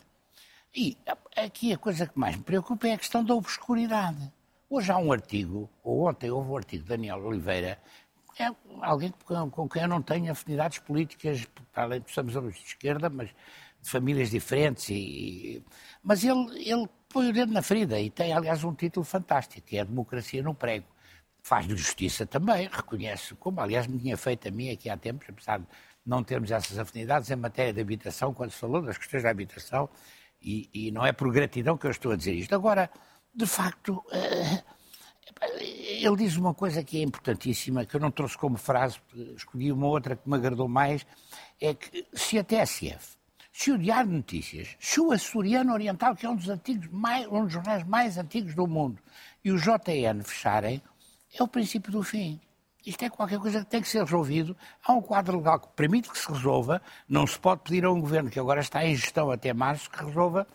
E 0.76 0.98
aqui 1.38 1.72
a 1.72 1.78
coisa 1.78 2.08
que 2.08 2.20
mais 2.20 2.36
me 2.36 2.44
preocupa 2.44 2.88
é 2.88 2.94
a 2.94 2.98
questão 2.98 3.24
da 3.24 3.34
obscuridade. 3.34 4.32
Hoje 4.70 4.92
há 4.92 4.98
um 4.98 5.12
artigo, 5.14 5.70
ou 5.84 6.10
ontem 6.10 6.32
houve 6.32 6.50
um 6.50 6.58
artigo 6.58 6.84
de 6.84 6.90
Daniel 6.90 7.24
Oliveira, 7.24 7.80
é 8.40 8.50
alguém 8.82 9.14
com 9.52 9.68
quem 9.70 9.84
eu 9.84 9.88
não 9.88 10.02
tenho 10.02 10.32
afinidades 10.32 10.80
políticas, 10.80 11.46
além 11.76 12.02
de 12.02 12.12
somos 12.12 12.34
de 12.34 12.64
esquerda, 12.64 13.10
mas 13.10 13.30
de 13.82 13.90
famílias 13.90 14.32
diferentes. 14.32 14.90
E, 14.90 15.64
mas 16.02 16.24
ele, 16.24 16.70
ele 16.70 16.88
põe 17.10 17.30
o 17.30 17.34
dedo 17.34 17.52
na 17.52 17.62
ferida 17.62 18.00
e 18.00 18.10
tem, 18.10 18.34
aliás, 18.34 18.64
um 18.64 18.74
título 18.74 19.06
fantástico, 19.06 19.68
que 19.68 19.78
é 19.78 19.82
a 19.82 19.86
Democracia 19.86 20.42
no 20.42 20.56
Prego. 20.56 20.88
Faz-lhe 21.44 21.76
justiça 21.76 22.26
também, 22.26 22.70
reconhece, 22.72 23.36
como 23.36 23.60
aliás 23.60 23.86
me 23.86 24.00
tinha 24.00 24.16
feito 24.16 24.48
a 24.48 24.52
mim 24.52 24.72
aqui 24.72 24.90
há 24.90 24.96
tempos, 24.96 25.28
apesar 25.30 25.60
de 25.60 25.68
não 26.06 26.24
termos 26.24 26.52
essas 26.52 26.80
afinidades 26.80 27.30
em 27.30 27.36
matéria 27.36 27.74
de 27.74 27.82
habitação, 27.82 28.34
quando 28.34 28.52
se 28.52 28.58
falou 28.58 28.82
das 28.82 28.98
questões 28.98 29.24
da 29.24 29.30
habitação, 29.30 29.90
e, 30.42 30.70
e 30.74 30.92
não 30.92 31.06
é 31.06 31.12
por 31.12 31.32
gratidão 31.32 31.78
que 31.78 31.86
eu 31.86 31.92
estou 31.92 32.14
a 32.14 32.16
dizer 32.16 32.34
isto. 32.34 32.56
Agora, 32.56 32.90
de 33.34 33.46
facto, 33.46 34.04
uh, 34.08 34.73
ele 36.06 36.16
diz 36.18 36.36
uma 36.38 36.54
coisa 36.54 36.84
que 36.84 36.98
é 36.98 37.04
importantíssima, 37.04 37.86
que 37.86 37.96
eu 37.96 38.00
não 38.00 38.12
trouxe 38.12 38.38
como 38.38 38.58
frase, 38.58 39.00
escolhi 39.36 39.72
uma 39.72 39.88
outra 39.88 40.16
que 40.16 40.30
me 40.30 40.36
agradou 40.36 40.68
mais, 40.68 41.06
é 41.60 41.74
que 41.74 42.06
se 42.14 42.38
a 42.38 42.44
TSF, 42.44 43.18
se 43.52 43.72
o 43.72 43.78
Diário 43.78 44.10
de 44.10 44.18
Notícias, 44.18 44.76
se 44.80 45.00
o 45.00 45.12
Açoriano 45.12 45.74
Oriental, 45.74 46.16
que 46.16 46.26
é 46.26 46.30
um 46.30 46.36
dos, 46.36 46.50
antigos, 46.50 46.88
mais, 46.92 47.28
um 47.28 47.44
dos 47.44 47.54
jornais 47.54 47.84
mais 47.86 48.18
antigos 48.18 48.56
do 48.56 48.68
mundo, 48.68 49.00
e 49.44 49.52
o 49.52 49.58
JN 49.58 50.24
fecharem, 50.24 50.82
é 51.34 51.44
o 51.44 51.48
princípio 51.48 51.92
do 51.92 52.04
fim. 52.04 52.40
Isto 52.86 53.06
é 53.06 53.10
qualquer 53.10 53.40
coisa 53.40 53.64
que 53.64 53.70
tem 53.70 53.82
que 53.82 53.88
ser 53.88 54.04
resolvido. 54.04 54.58
Há 54.86 54.92
um 54.92 55.02
quadro 55.02 55.38
legal 55.38 55.60
que 55.60 55.70
permite 55.70 56.10
que 56.10 56.18
se 56.18 56.30
resolva. 56.30 56.82
Não 57.08 57.26
se 57.26 57.40
pode 57.40 57.62
pedir 57.62 57.86
a 57.86 57.92
um 57.92 58.02
governo 58.02 58.30
que 58.30 58.40
agora 58.40 58.60
está 58.60 58.86
em 58.86 58.94
gestão 58.94 59.32
até 59.32 59.54
março 59.54 59.90
que 59.90 60.04
resolva. 60.04 60.46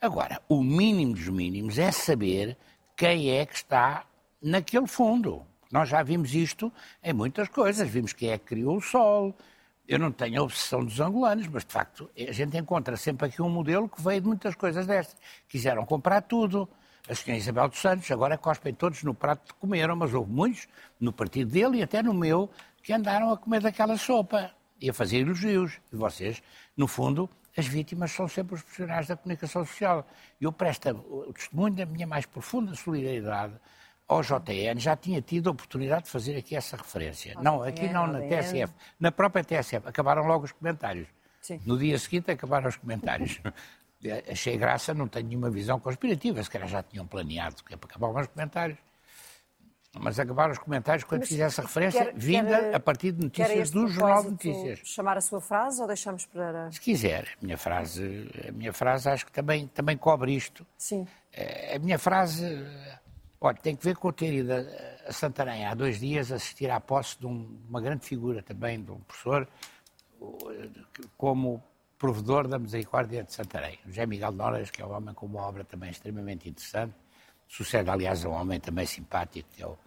Agora, 0.00 0.42
o 0.48 0.64
mínimo 0.64 1.14
dos 1.14 1.28
mínimos 1.28 1.78
é 1.78 1.92
saber 1.92 2.56
quem 2.96 3.30
é 3.30 3.46
que 3.46 3.54
está 3.54 4.04
naquele 4.42 4.86
fundo. 4.86 5.46
Nós 5.70 5.88
já 5.88 6.02
vimos 6.02 6.34
isto 6.34 6.72
em 7.02 7.12
muitas 7.12 7.48
coisas. 7.48 7.88
Vimos 7.88 8.12
quem 8.12 8.30
é 8.30 8.38
que 8.38 8.44
criou 8.44 8.76
o 8.76 8.80
Sol. 8.80 9.36
Eu 9.86 9.98
não 9.98 10.10
tenho 10.10 10.40
a 10.40 10.44
obsessão 10.44 10.84
dos 10.84 11.00
angolanos, 11.00 11.46
mas 11.48 11.64
de 11.64 11.72
facto 11.72 12.10
a 12.16 12.32
gente 12.32 12.56
encontra 12.56 12.96
sempre 12.96 13.26
aqui 13.26 13.40
um 13.40 13.48
modelo 13.48 13.88
que 13.88 14.02
veio 14.02 14.20
de 14.20 14.26
muitas 14.26 14.54
coisas 14.54 14.86
destas. 14.86 15.16
Quiseram 15.48 15.84
comprar 15.84 16.22
tudo. 16.22 16.68
A 17.08 17.14
senhora 17.14 17.38
Isabel 17.38 17.68
dos 17.68 17.78
Santos 17.78 18.10
agora 18.10 18.36
cospem 18.36 18.74
todos 18.74 19.04
no 19.04 19.14
prato 19.14 19.54
que 19.54 19.60
comeram, 19.60 19.94
mas 19.94 20.12
houve 20.12 20.30
muitos 20.30 20.66
no 20.98 21.12
partido 21.12 21.52
dele 21.52 21.78
e 21.78 21.82
até 21.82 22.02
no 22.02 22.12
meu 22.12 22.50
que 22.82 22.92
andaram 22.92 23.30
a 23.30 23.36
comer 23.36 23.60
daquela 23.60 23.96
sopa 23.96 24.52
e 24.80 24.90
a 24.90 24.92
fazer 24.92 25.18
elogios. 25.18 25.80
E 25.92 25.96
vocês, 25.96 26.42
no 26.76 26.88
fundo, 26.88 27.30
as 27.56 27.66
vítimas 27.66 28.10
são 28.10 28.26
sempre 28.26 28.56
os 28.56 28.62
profissionais 28.62 29.06
da 29.06 29.16
comunicação 29.16 29.64
social. 29.64 30.06
Eu 30.40 30.52
presto 30.52 30.90
o 30.90 31.32
testemunho 31.32 31.74
da 31.74 31.86
minha 31.86 32.06
mais 32.08 32.26
profunda 32.26 32.74
solidariedade 32.74 33.54
ao 34.08 34.22
JN 34.22 34.78
já 34.78 34.96
tinha 34.96 35.20
tido 35.20 35.48
a 35.48 35.52
oportunidade 35.52 36.04
de 36.04 36.10
fazer 36.10 36.36
aqui 36.36 36.54
essa 36.54 36.76
referência. 36.76 37.34
não, 37.40 37.62
aqui 37.62 37.88
não 37.88 38.06
na 38.06 38.20
TSF. 38.20 38.72
Na 39.00 39.10
própria 39.10 39.44
TSF. 39.44 39.88
Acabaram 39.88 40.24
logo 40.24 40.44
os 40.44 40.52
comentários. 40.52 41.08
Sim. 41.40 41.60
No 41.64 41.78
dia 41.78 41.98
seguinte 41.98 42.30
acabaram 42.30 42.68
os 42.68 42.76
comentários. 42.76 43.40
Achei 44.30 44.56
graça, 44.56 44.94
não 44.94 45.08
tenho 45.08 45.26
nenhuma 45.26 45.50
visão 45.50 45.80
conspirativa. 45.80 46.42
Se 46.42 46.50
calhar 46.50 46.68
já 46.68 46.82
tinham 46.82 47.06
planeado 47.06 47.62
que 47.64 47.74
é 47.74 47.76
para 47.76 47.88
acabar 47.88 48.20
os 48.20 48.26
comentários. 48.28 48.78
Mas 49.98 50.20
acabaram 50.20 50.52
os 50.52 50.58
comentários 50.58 51.04
quando 51.04 51.20
Mas, 51.20 51.28
fiz 51.30 51.40
essa 51.40 51.62
referência, 51.62 52.04
quer, 52.04 52.14
vinda 52.14 52.60
quer, 52.60 52.74
a 52.74 52.80
partir 52.80 53.12
de 53.12 53.24
notícias 53.24 53.70
do 53.70 53.88
Jornal 53.88 54.24
de 54.24 54.30
Notícias. 54.32 54.80
chamar 54.84 55.16
a 55.16 55.22
sua 55.22 55.40
frase 55.40 55.80
ou 55.80 55.86
deixamos 55.86 56.26
para... 56.26 56.70
Se 56.70 56.78
quiser. 56.78 57.28
A 57.40 57.44
minha 57.44 57.56
frase, 57.56 58.30
a 58.46 58.52
minha 58.52 58.74
frase 58.74 59.08
acho 59.08 59.24
que 59.24 59.32
também, 59.32 59.66
também 59.68 59.96
cobre 59.96 60.34
isto. 60.34 60.66
Sim. 60.76 61.06
Eh, 61.32 61.76
a 61.76 61.78
minha 61.78 61.98
frase 61.98 62.62
Olha, 63.40 63.56
tem 63.56 63.76
que 63.76 63.84
ver 63.84 63.96
com 63.96 64.08
eu 64.08 64.12
ter 64.12 64.32
ido 64.32 64.52
a 64.52 65.12
Santarém 65.12 65.66
há 65.66 65.74
dois 65.74 66.00
dias 66.00 66.32
assistir 66.32 66.70
à 66.70 66.80
posse 66.80 67.18
de, 67.18 67.26
um, 67.26 67.58
uma 67.68 67.80
grande 67.80 68.06
figura 68.06 68.42
também, 68.42 68.82
de 68.82 68.90
um 68.90 68.98
professor, 69.00 69.46
como 71.16 71.62
provedor 71.98 72.48
da 72.48 72.58
Misericórdia 72.58 73.22
de 73.22 73.32
Santarém. 73.32 73.78
José 73.86 74.06
Miguel 74.06 74.32
Noras, 74.32 74.70
que 74.70 74.82
é 74.82 74.86
um 74.86 74.92
homem 74.92 75.14
com 75.14 75.26
uma 75.26 75.42
obra 75.42 75.64
também 75.64 75.90
extremamente 75.90 76.48
interessante, 76.48 76.94
sucede, 77.46 77.90
aliás, 77.90 78.24
a 78.24 78.28
um 78.28 78.32
homem 78.32 78.58
também 78.58 78.86
simpático, 78.86 79.48
que 79.52 79.62
é 79.62 79.66
o, 79.66 79.78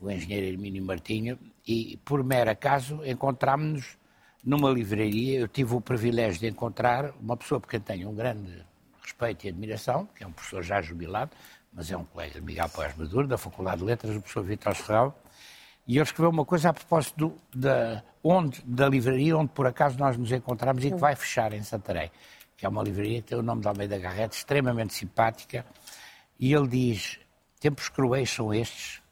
o 0.00 0.10
engenheiro 0.10 0.46
Hermínio 0.46 0.84
Martinho, 0.84 1.38
e 1.66 1.96
por 2.04 2.22
mero 2.22 2.50
acaso 2.50 3.04
encontrámos-nos 3.04 3.98
numa 4.44 4.70
livraria. 4.70 5.40
Eu 5.40 5.48
tive 5.48 5.74
o 5.74 5.80
privilégio 5.80 6.40
de 6.40 6.48
encontrar 6.48 7.12
uma 7.20 7.36
pessoa 7.36 7.60
por 7.60 7.68
quem 7.68 7.80
tenho 7.80 8.08
um 8.08 8.14
grande 8.14 8.64
respeito 9.02 9.46
e 9.46 9.48
admiração, 9.48 10.06
que 10.06 10.24
é 10.24 10.26
um 10.26 10.32
professor 10.32 10.62
já 10.62 10.80
jubilado, 10.80 11.32
mas 11.72 11.90
é 11.90 11.96
um 11.96 12.04
colega, 12.04 12.40
Miguel 12.40 12.68
Paz 12.68 12.96
Maduro, 12.96 13.26
da 13.26 13.38
Faculdade 13.38 13.78
de 13.78 13.84
Letras, 13.84 14.14
do 14.14 14.20
professor 14.20 14.44
Vitor 14.44 14.76
Serral, 14.76 15.22
e 15.86 15.96
ele 15.96 16.02
escreveu 16.02 16.30
uma 16.30 16.44
coisa 16.44 16.68
a 16.68 16.72
propósito 16.72 17.16
do, 17.16 17.58
da, 17.58 18.02
onde, 18.22 18.62
da 18.62 18.88
livraria 18.88 19.36
onde 19.36 19.50
por 19.52 19.66
acaso 19.66 19.98
nós 19.98 20.16
nos 20.16 20.30
encontramos 20.30 20.84
e 20.84 20.90
que 20.90 20.96
vai 20.96 21.16
fechar 21.16 21.52
em 21.52 21.62
Santarém, 21.62 22.10
que 22.56 22.66
é 22.66 22.68
uma 22.68 22.82
livraria 22.82 23.22
que 23.22 23.28
tem 23.28 23.38
o 23.38 23.42
nome 23.42 23.62
de 23.62 23.68
Almeida 23.68 23.98
Garrett, 23.98 24.36
extremamente 24.36 24.94
simpática, 24.94 25.66
e 26.38 26.52
ele 26.52 26.68
diz, 26.68 27.18
tempos 27.58 27.88
cruéis 27.88 28.30
são 28.30 28.52
estes, 28.52 29.02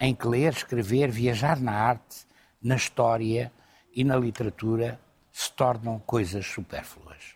em 0.00 0.14
que 0.14 0.26
ler, 0.26 0.52
escrever, 0.52 1.10
viajar 1.10 1.60
na 1.60 1.72
arte, 1.72 2.26
na 2.62 2.76
história 2.76 3.52
e 3.94 4.04
na 4.04 4.16
literatura 4.16 5.00
se 5.32 5.50
tornam 5.52 5.98
coisas 5.98 6.46
supérfluas. 6.46 7.34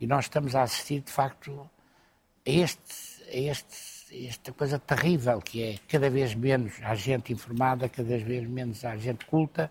E 0.00 0.06
nós 0.06 0.26
estamos 0.26 0.54
a 0.54 0.62
assistir, 0.62 1.00
de 1.00 1.10
facto, 1.10 1.68
a 2.46 2.50
este, 2.50 3.24
a 3.32 3.36
este 3.36 3.97
esta 4.12 4.52
coisa 4.52 4.78
terrível 4.78 5.40
que 5.40 5.62
é 5.62 5.78
cada 5.88 6.08
vez 6.08 6.34
menos 6.34 6.74
a 6.82 6.94
gente 6.94 7.32
informada, 7.32 7.88
cada 7.88 8.18
vez 8.18 8.48
menos 8.48 8.84
a 8.84 8.96
gente 8.96 9.26
culta 9.26 9.70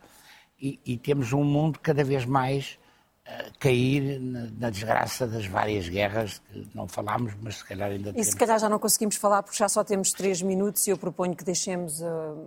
e, 0.60 0.80
e 0.86 0.98
temos 0.98 1.34
um 1.34 1.44
mundo 1.44 1.80
cada 1.80 2.04
vez 2.04 2.26
mais 2.26 2.78
a 3.26 3.52
cair 3.60 4.20
na, 4.20 4.48
na, 4.58 4.70
desgraça 4.70 5.28
das 5.28 5.46
várias 5.46 5.90
guerras 5.90 6.42
que 6.50 6.70
não 6.74 6.88
falámos, 6.88 7.34
mas 7.42 7.58
se 7.58 7.66
calhar 7.66 7.92
ainda 7.92 8.14
temos. 8.14 8.26
E 8.26 8.32
se 8.32 8.36
calhar 8.36 8.58
já 8.58 8.70
não 8.70 8.80
conseguimos 8.80 9.18
falar 9.18 9.44
porque 9.44 9.58
já 9.58 9.68
só 9.68 9.84
temos 9.84 10.12
três 10.14 10.42
minutos 10.42 10.88
e 10.88 10.92
eu 10.92 10.98
proponho 10.98 11.36
que 11.36 11.44
deixemos 11.44 12.00
uh, 12.00 12.06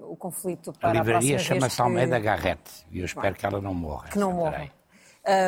o 0.08 0.16
conflito 0.16 0.72
para 0.72 0.88
a 0.88 0.92
livraria 0.94 1.38
chama-se 1.38 1.76
que... 1.76 1.82
Almeida 1.82 2.18
Garrete 2.18 2.86
e 2.90 3.00
eu 3.00 3.04
espero 3.04 3.34
que 3.34 3.44
ela 3.44 3.60
não 3.60 3.74
morra. 3.74 4.08
Que 4.08 4.18
não 4.18 4.32
morra. 4.32 4.70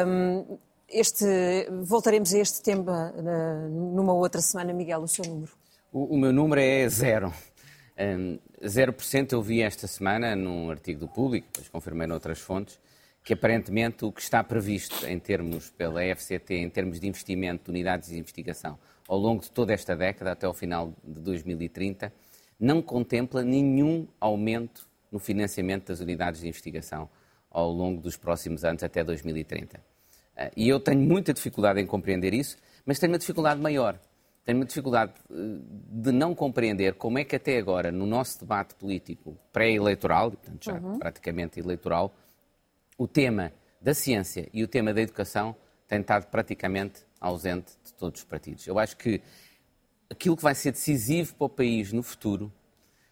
Um, 0.07 0.59
este, 0.87 1.25
voltaremos 1.83 2.35
a 2.35 2.39
este 2.39 2.63
tema 2.63 3.15
uh, 3.17 3.69
numa 3.95 4.13
outra 4.13 4.43
semana, 4.43 4.75
Miguel, 4.75 5.01
o 5.01 5.09
seu 5.09 5.25
número. 5.25 5.62
O, 5.95 6.17
meu 6.17 6.33
número 6.33 6.59
é 6.59 6.89
zero. 6.89 7.31
Um, 8.01 8.39
0% 8.63 9.33
eu 9.33 9.43
vi 9.43 9.61
esta 9.61 9.87
semana 9.87 10.35
num 10.35 10.71
artigo 10.71 11.01
do 11.01 11.07
Público, 11.07 11.49
depois 11.53 11.69
confirmei 11.69 12.07
noutras 12.07 12.39
fontes, 12.39 12.81
que 13.23 13.35
aparentemente 13.35 14.03
o 14.03 14.11
que 14.11 14.23
está 14.23 14.43
previsto 14.43 15.07
em 15.07 15.19
termos 15.19 15.69
pela 15.69 16.01
FCT, 16.03 16.55
em 16.55 16.71
termos 16.71 16.99
de 16.99 17.07
investimento 17.07 17.65
de 17.65 17.71
unidades 17.71 18.09
de 18.09 18.19
investigação 18.19 18.79
ao 19.07 19.19
longo 19.19 19.43
de 19.43 19.51
toda 19.51 19.75
esta 19.75 19.95
década, 19.95 20.33
até 20.33 20.47
ao 20.47 20.55
final 20.55 20.95
de 21.05 21.21
2030, 21.21 22.11
não 22.59 22.81
contempla 22.81 23.43
nenhum 23.43 24.09
aumento 24.19 24.89
no 25.11 25.19
financiamento 25.19 25.89
das 25.89 26.01
unidades 26.01 26.41
de 26.41 26.49
investigação 26.49 27.07
ao 27.51 27.71
longo 27.71 28.01
dos 28.01 28.17
próximos 28.17 28.65
anos, 28.65 28.83
até 28.83 29.05
2030. 29.05 29.79
Eh, 30.39 30.53
e 30.57 30.69
eu 30.71 30.81
tenho 30.81 31.03
muita 31.03 31.35
dificuldade 31.35 31.83
em 31.83 31.87
compreender 31.87 32.33
isso, 32.33 32.57
mas 32.87 32.99
tenho 32.99 33.13
uma 33.13 33.19
dificuldade 33.19 33.61
maior. 33.61 34.01
Tenho 34.45 34.59
uma 34.59 34.65
dificuldade 34.65 35.13
eh, 35.31 35.35
de 35.35 36.11
não 36.11 36.35
compreender 36.35 36.95
como 36.95 37.19
é 37.19 37.25
que 37.25 37.37
até 37.37 37.59
agora, 37.59 37.93
no 37.93 38.07
nosso 38.07 38.41
debate 38.41 38.75
político 38.75 39.39
pré-eleitoral, 39.53 40.33
portanto 40.33 40.65
já 40.65 40.75
uhum. 40.75 40.99
praticamente 40.99 41.61
eleitoral, 41.61 42.13
o 42.99 43.07
tema 43.07 43.53
da 43.81 43.95
ciência 43.95 44.49
e 44.53 44.63
o 44.63 44.69
tema 44.69 44.93
da 44.93 45.01
educação 45.01 45.55
tem 45.87 46.01
estado 46.01 46.27
praticamente 46.27 47.03
ausente 47.21 47.73
de 47.85 47.93
todos 47.95 48.21
os 48.21 48.27
partidos. 48.27 48.67
Eu 48.67 48.79
acho 48.79 48.97
que 48.97 49.21
aquilo 50.11 50.37
que 50.37 50.43
vai 50.43 50.55
ser 50.55 50.73
decisivo 50.73 51.35
para 51.35 51.45
o 51.47 51.49
país 51.49 51.93
no 51.93 52.03
futuro, 52.03 52.53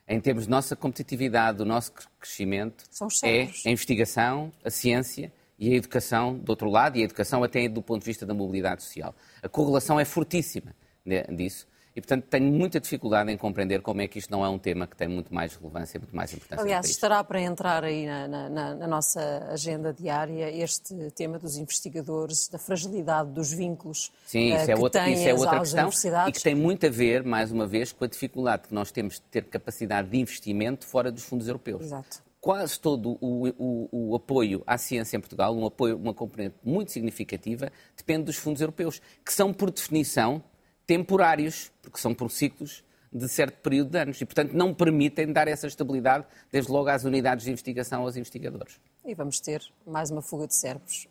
em 0.09 0.21
termos 0.21 0.45
de 0.45 0.51
nossa 0.51 0.75
competitividade, 0.75 1.59
do 1.59 1.65
nosso 1.65 1.93
crescimento, 2.19 2.85
é 3.25 3.49
a 3.67 3.71
investigação, 3.71 4.53
a 4.65 4.71
ciência 4.71 5.33
e 5.59 5.73
a 5.73 5.77
educação 5.77 6.37
do 6.39 6.51
outro 6.51 6.69
lado, 6.69 6.97
e 6.97 7.03
a 7.03 7.05
educação 7.05 7.45
até 7.45 7.69
do 7.69 7.83
ponto 7.83 8.01
de 8.01 8.07
vista 8.07 8.27
da 8.27 8.35
mobilidade 8.35 8.83
social. 8.83 9.15
A 9.43 9.49
correlação 9.49 10.01
é 10.01 10.05
fortíssima 10.05 10.75
disso. 11.05 11.67
E, 11.95 12.01
portanto, 12.01 12.27
tenho 12.31 12.53
muita 12.53 12.79
dificuldade 12.79 13.33
em 13.33 13.37
compreender 13.37 13.83
como 13.83 14.01
é 14.01 14.07
que 14.07 14.19
isto 14.19 14.31
não 14.31 14.45
é 14.45 14.49
um 14.49 14.59
tema 14.59 14.87
que 14.87 14.97
tem 14.97 15.09
muito 15.09 15.35
mais 15.35 15.57
relevância, 15.57 15.99
muito 15.99 16.15
mais 16.15 16.33
importância. 16.33 16.63
Aliás, 16.63 16.89
estará 16.89 17.23
para 17.25 17.41
entrar 17.41 17.83
aí 17.83 18.07
na, 18.07 18.29
na, 18.29 18.75
na, 18.77 18.87
nossa 18.87 19.21
agenda 19.51 19.93
diária 19.93 20.51
este 20.51 20.95
tema 21.11 21.37
dos 21.37 21.57
investigadores, 21.57 22.49
da 22.49 22.59
fragilidade 22.59 23.33
dos 23.33 23.53
vínculos 23.53 24.13
Sim, 24.25 24.55
isso, 24.55 24.67
uh, 24.67 24.71
é, 24.71 24.77
outra, 24.77 25.11
isso 25.11 25.29
é 25.29 25.35
outra 25.35 25.59
questão 25.59 25.91
e 26.29 26.33
que 26.33 26.43
tem 26.43 26.55
muito 26.55 26.87
a 26.87 26.91
ver, 26.91 27.25
mais 27.25 27.51
uma 27.51 27.67
vez, 27.67 27.91
com 27.91 28.05
a 28.05 28.09
dificuldade 28.09 28.69
que 28.69 28.75
nós 28.75 28.93
temos 28.93 29.15
de 29.15 29.23
ter 29.23 29.45
capacidade 29.47 30.09
de 30.09 30.17
investimento 30.17 30.87
fora 30.87 31.11
dos 31.11 31.25
fundos 31.25 31.49
europeus. 31.49 31.83
Exato 31.83 32.23
quase 32.41 32.81
todo 32.81 33.19
o, 33.21 33.49
o, 33.59 33.89
o, 33.93 34.15
apoio 34.17 34.63
à 34.67 34.79
ciência 34.79 35.17
em 35.17 35.21
Portugal, 35.21 35.55
um 35.55 35.67
apoio, 35.67 35.97
uma 35.97 36.15
componente 36.15 36.55
muito 36.65 36.91
significativa, 36.91 37.71
depende 37.95 38.25
dos 38.25 38.37
fundos 38.37 38.63
europeus, 38.63 39.01
que 39.23 39.31
são, 39.31 39.53
por 39.53 39.71
definição, 39.71 40.43
temporários, 40.91 41.71
porque 41.81 42.01
são 42.01 42.13
por 42.13 42.29
ciclos 42.33 42.83
de 43.13 43.29
certo 43.29 43.59
período 43.63 43.91
de 43.91 43.99
anos 43.99 44.21
e, 44.21 44.25
portanto, 44.25 44.55
não 44.55 44.75
permitem 44.75 45.33
dar 45.33 45.47
essa 45.47 45.69
estabilidade, 45.69 46.27
desde 46.51 46.73
logo 46.73 46.89
às 46.89 47.05
unidades 47.05 47.45
de 47.45 47.51
investigação 47.53 48.03
aos 48.03 48.17
investigadores. 48.17 48.81
E 49.05 49.15
vamos 49.15 49.39
ter 49.39 49.63
mais 49.87 50.11
uma 50.11 50.21
fuga 50.21 50.49
de 50.49 50.55
cérebros. 50.57 51.07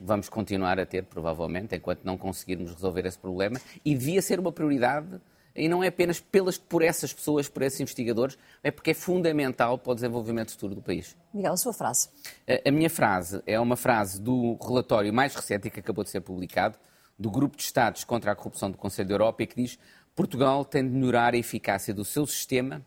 Vamos 0.00 0.28
continuar 0.28 0.80
a 0.80 0.84
ter, 0.84 1.04
provavelmente, 1.04 1.76
enquanto 1.76 2.02
não 2.02 2.18
conseguirmos 2.18 2.72
resolver 2.72 3.06
esse 3.06 3.16
problema, 3.16 3.60
e 3.84 3.94
devia 3.94 4.20
ser 4.20 4.40
uma 4.40 4.50
prioridade, 4.50 5.20
e 5.54 5.68
não 5.68 5.80
é 5.80 5.86
apenas 5.86 6.18
pelas, 6.18 6.58
por 6.58 6.82
essas 6.82 7.12
pessoas, 7.12 7.48
por 7.48 7.62
esses 7.62 7.78
investigadores, 7.78 8.36
é 8.64 8.72
porque 8.72 8.90
é 8.90 8.94
fundamental 8.94 9.78
para 9.78 9.92
o 9.92 9.94
desenvolvimento 9.94 10.50
futuro 10.50 10.74
do 10.74 10.82
país. 10.82 11.16
Miguel, 11.32 11.52
a 11.52 11.56
sua 11.56 11.72
frase. 11.72 12.08
A, 12.48 12.68
a 12.68 12.72
minha 12.72 12.90
frase 12.90 13.40
é 13.46 13.60
uma 13.60 13.76
frase 13.76 14.20
do 14.20 14.58
relatório 14.60 15.14
mais 15.14 15.36
recente 15.36 15.70
que 15.70 15.78
acabou 15.78 16.02
de 16.02 16.10
ser 16.10 16.20
publicado, 16.20 16.76
do 17.18 17.30
Grupo 17.30 17.56
de 17.56 17.62
Estados 17.62 18.04
contra 18.04 18.32
a 18.32 18.36
Corrupção 18.36 18.70
do 18.70 18.78
Conselho 18.78 19.08
da 19.08 19.14
Europa 19.14 19.42
e 19.42 19.46
que 19.46 19.56
diz 19.56 19.78
Portugal 20.14 20.64
tem 20.64 20.82
de 20.82 20.94
melhorar 20.94 21.34
a 21.34 21.36
eficácia 21.36 21.92
do 21.92 22.04
seu 22.04 22.26
sistema 22.26 22.84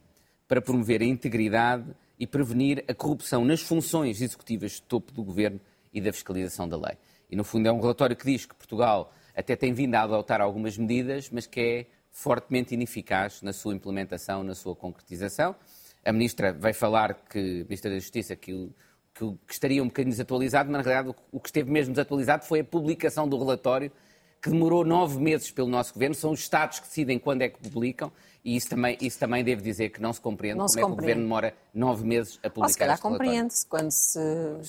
para 0.48 0.62
promover 0.62 1.02
a 1.02 1.06
integridade 1.06 1.86
e 2.20 2.28
prevenir 2.28 2.84
a 2.88 2.94
corrupção 2.94 3.44
nas 3.44 3.62
funções 3.62 4.22
executivas 4.22 4.74
de 4.74 4.82
topo 4.84 5.12
do 5.12 5.24
governo 5.24 5.60
e 5.94 6.00
da 6.00 6.13
fiscalização 6.13 6.67
da 6.67 6.78
lei. 6.78 6.98
E, 7.30 7.36
no 7.36 7.44
fundo, 7.44 7.67
é 7.67 7.72
um 7.72 7.80
relatório 7.80 8.15
que 8.15 8.26
diz 8.26 8.46
que 8.46 8.54
Portugal 8.54 9.13
até 9.36 9.56
tem 9.56 9.74
vindo 9.74 9.96
a 9.96 10.02
adotar 10.04 10.41
algumas 10.41 10.78
medidas, 10.78 11.30
mas 11.30 11.48
que 11.48 11.60
é 11.60 11.86
fortemente 12.12 12.74
ineficaz 12.74 13.41
na 13.41 13.54
sua 13.54 13.74
implementação, 13.74 14.44
na 14.44 14.54
sua 14.54 14.76
concretização. 14.76 15.56
A 16.04 16.12
Ministra 16.12 16.54
vai 16.54 16.74
falar 16.74 17.13
que, 17.13 17.39
a 17.39 17.63
Ministra 17.63 17.89
da 17.89 18.00
Justiça, 18.00 18.36
que 18.36 18.54
o 18.54 18.74
que, 19.13 19.54
estaria 19.54 19.82
um 19.82 19.88
bocadinho 19.88 20.12
desatualizado, 20.12 20.72
mas 20.72 20.86
na 20.86 20.89
realidade 20.91 21.15
o 21.32 21.39
que 21.39 21.50
esteve 21.50 21.72
mesmo 21.72 21.94
desatualizado 21.94 22.46
foi 22.46 22.62
a 22.62 22.63
publicação 22.63 23.28
do 23.28 23.38
relatório 23.38 23.91
que 24.41 24.49
demorou 24.49 24.84
nove 24.84 25.19
meses 25.19 25.51
pelo 25.51 25.67
nosso 25.67 25.93
governo. 25.93 26.15
São 26.15 26.32
os 26.32 26.39
Estados 26.39 26.80
que 26.80 26.88
decidem 26.88 27.19
quando 27.19 27.43
é 27.43 27.49
que 27.49 27.60
publicam 27.60 28.12
e 28.43 28.56
isso 28.56 28.69
também, 28.69 28.97
isso 28.99 29.19
também 29.19 29.43
devo 29.43 29.62
dizer 29.62 29.89
que 29.89 30.01
não 30.01 30.12
se 30.12 30.19
compreende 30.19 30.58
não 30.58 30.65
como 30.65 30.69
se 30.69 30.80
é 30.80 30.82
compreende. 30.82 30.97
que 30.97 31.01
o 31.01 31.06
governo 31.06 31.23
demora 31.23 31.54
nove 31.71 32.04
meses 32.04 32.39
a 32.43 32.49
publicar 32.49 32.63
Ou 32.63 32.69
se 32.69 32.77
calhar 32.77 32.99
compreende-se 32.99 33.67
quando 33.67 33.91
se, 33.91 34.19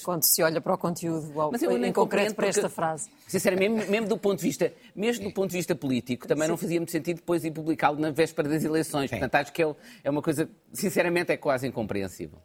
quando 0.05 0.23
se 0.25 0.43
olha 0.43 0.61
para 0.61 0.75
o 0.75 0.79
conteúdo 0.79 1.41
ao, 1.41 1.51
Mas 1.51 1.63
eu 1.63 1.83
em 1.83 1.93
concreto 1.93 2.35
para 2.35 2.49
esta 2.49 2.69
frase. 2.69 3.11
Sinceramente, 3.27 3.73
mesmo, 3.75 3.91
mesmo, 3.91 4.09
do 4.09 4.19
ponto 4.19 4.37
de 4.41 4.43
vista, 4.43 4.73
mesmo 4.95 5.25
do 5.25 5.33
ponto 5.33 5.51
de 5.51 5.57
vista 5.57 5.75
político, 5.75 6.29
também 6.29 6.45
Sim. 6.45 6.51
não 6.51 6.59
fazia 6.59 6.79
muito 6.79 6.93
sentido 6.93 7.17
depois 7.17 7.45
ir 7.45 7.51
publicá-lo 7.51 7.99
na 7.99 8.11
véspera 8.11 8.47
das 8.47 8.63
eleições. 8.63 9.09
Sim. 9.09 9.17
Portanto, 9.17 9.35
acho 9.37 9.53
que 9.55 9.63
é, 9.63 9.75
é 10.05 10.11
uma 10.11 10.21
coisa, 10.21 10.51
sinceramente, 10.71 11.33
é 11.33 11.39
quase 11.39 11.67
incompreensível. 11.67 12.39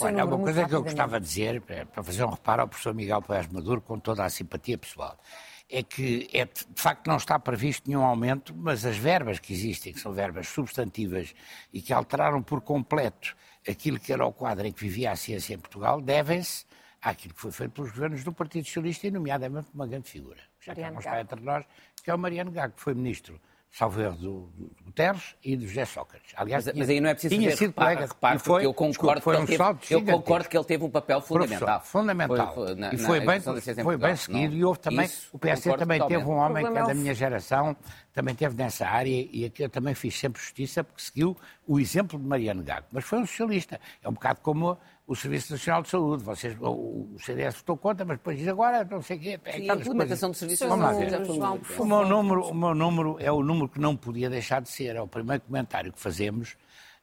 Olha, 0.00 0.24
uma 0.24 0.38
coisa 0.38 0.64
que 0.66 0.74
eu 0.74 0.82
gostava 0.82 1.20
de 1.20 1.26
dizer, 1.26 1.60
para 1.60 2.02
fazer 2.02 2.24
um 2.24 2.30
reparo 2.30 2.62
ao 2.62 2.68
professor 2.68 2.94
Miguel 2.94 3.22
Paes 3.22 3.46
Maduro, 3.48 3.80
com 3.80 3.98
toda 3.98 4.24
a 4.24 4.28
simpatia 4.28 4.76
pessoal 4.76 5.16
é 5.70 5.82
que 5.82 6.28
é, 6.32 6.44
de 6.46 6.80
facto 6.80 7.06
não 7.06 7.16
está 7.16 7.38
previsto 7.38 7.88
nenhum 7.88 8.02
aumento, 8.02 8.54
mas 8.56 8.86
as 8.86 8.96
verbas 8.96 9.38
que 9.38 9.52
existem, 9.52 9.92
que 9.92 10.00
são 10.00 10.12
verbas 10.12 10.48
substantivas 10.48 11.34
e 11.72 11.82
que 11.82 11.92
alteraram 11.92 12.42
por 12.42 12.60
completo 12.62 13.36
aquilo 13.68 14.00
que 14.00 14.12
era 14.12 14.24
o 14.24 14.32
quadro 14.32 14.66
em 14.66 14.72
que 14.72 14.80
vivia 14.80 15.12
a 15.12 15.16
ciência 15.16 15.54
em 15.54 15.58
Portugal, 15.58 16.00
devem-se 16.00 16.64
àquilo 17.02 17.34
que 17.34 17.40
foi 17.40 17.52
feito 17.52 17.72
pelos 17.72 17.90
governos 17.90 18.24
do 18.24 18.32
Partido 18.32 18.64
Socialista 18.64 19.06
e, 19.06 19.10
nomeadamente, 19.10 19.68
uma 19.74 19.86
grande 19.86 20.08
figura, 20.08 20.40
já 20.60 20.74
que 20.74 20.80
não 20.80 20.98
está 20.98 21.20
entre 21.20 21.40
nós, 21.40 21.64
que 22.02 22.10
é 22.10 22.14
o 22.14 22.18
Mariano 22.18 22.50
Gago, 22.50 22.74
que 22.74 22.80
foi 22.80 22.94
ministro 22.94 23.38
salvo 23.70 24.00
erro, 24.00 24.16
do, 24.16 24.52
do 24.56 24.70
Guterres 24.84 25.36
e 25.44 25.56
do 25.56 25.66
José 25.66 25.84
Sócrates. 25.84 26.32
Aliás, 26.36 26.64
mas, 26.64 26.72
tinha, 26.72 26.82
mas 26.82 26.90
aí 26.90 27.00
não 27.00 27.10
é 27.10 27.14
preciso 27.14 27.34
tinha 27.34 27.56
sido 27.56 27.72
colega, 27.72 28.06
repara, 28.06 28.38
foi, 28.38 28.64
eu 28.64 28.74
concordo, 28.74 29.20
desculpa, 29.20 29.46
que, 29.46 29.54
um 29.54 29.76
teve, 29.76 29.94
eu 29.94 30.16
concordo 30.16 30.48
que 30.48 30.56
ele 30.56 30.64
teve 30.64 30.84
um 30.84 30.90
papel 30.90 31.20
fundamental. 31.20 31.80
fundamental. 31.82 32.54
Foi, 32.54 32.66
foi, 32.66 32.74
na, 32.74 32.94
e 32.94 32.98
foi, 32.98 33.20
bem, 33.20 33.40
foi 33.40 33.96
bem 33.96 34.16
seguido. 34.16 34.52
Não, 34.52 34.58
e 34.60 34.64
houve 34.64 34.80
também, 34.80 35.08
o 35.32 35.38
PSD 35.38 35.76
também 35.76 35.98
totalmente. 35.98 36.18
teve 36.18 36.30
um 36.30 36.36
homem 36.36 36.66
que 36.72 36.78
é 36.78 36.82
da 36.82 36.94
minha 36.94 37.14
geração, 37.14 37.76
também 38.12 38.34
teve 38.34 38.56
nessa 38.56 38.86
área 38.86 39.28
e 39.30 39.44
aqui 39.44 39.62
eu 39.62 39.68
também 39.68 39.94
fiz 39.94 40.18
sempre 40.18 40.40
justiça 40.40 40.82
porque 40.82 41.02
seguiu 41.02 41.36
o 41.66 41.78
exemplo 41.78 42.18
de 42.18 42.26
Mariano 42.26 42.62
Gago. 42.62 42.86
Mas 42.90 43.04
foi 43.04 43.20
um 43.20 43.26
socialista. 43.26 43.80
É 44.02 44.08
um 44.08 44.12
bocado 44.12 44.40
como 44.42 44.76
o 45.08 45.16
Serviço 45.16 45.52
Nacional 45.52 45.82
de 45.82 45.88
Saúde. 45.88 46.22
Vocês, 46.22 46.54
o, 46.60 47.16
CDS 47.18 47.56
votou 47.56 47.78
contra, 47.78 48.04
mas 48.04 48.18
depois 48.18 48.38
diz 48.38 48.46
agora 48.46 48.84
não 48.84 49.00
sei 49.00 49.16
o 49.16 49.20
quê. 49.20 49.40
É 49.42 49.52
Sim, 49.52 49.70
a 49.70 49.74
implementação 49.74 50.30
do 50.30 50.36
Serviço 50.36 50.68
Nacional 50.68 50.94
de 50.94 51.26
Saúde. 51.26 51.82
O 51.82 51.86
meu, 51.86 52.06
número, 52.06 52.42
o 52.42 52.54
meu 52.54 52.74
número 52.74 53.16
é 53.18 53.32
o 53.32 53.42
número 53.42 53.70
que 53.70 53.80
não 53.80 53.96
podia 53.96 54.28
deixar 54.28 54.60
de 54.60 54.68
ser. 54.68 54.96
É 54.96 55.00
o 55.00 55.08
primeiro 55.08 55.42
comentário 55.42 55.90
que 55.90 55.98
fazemos 55.98 56.58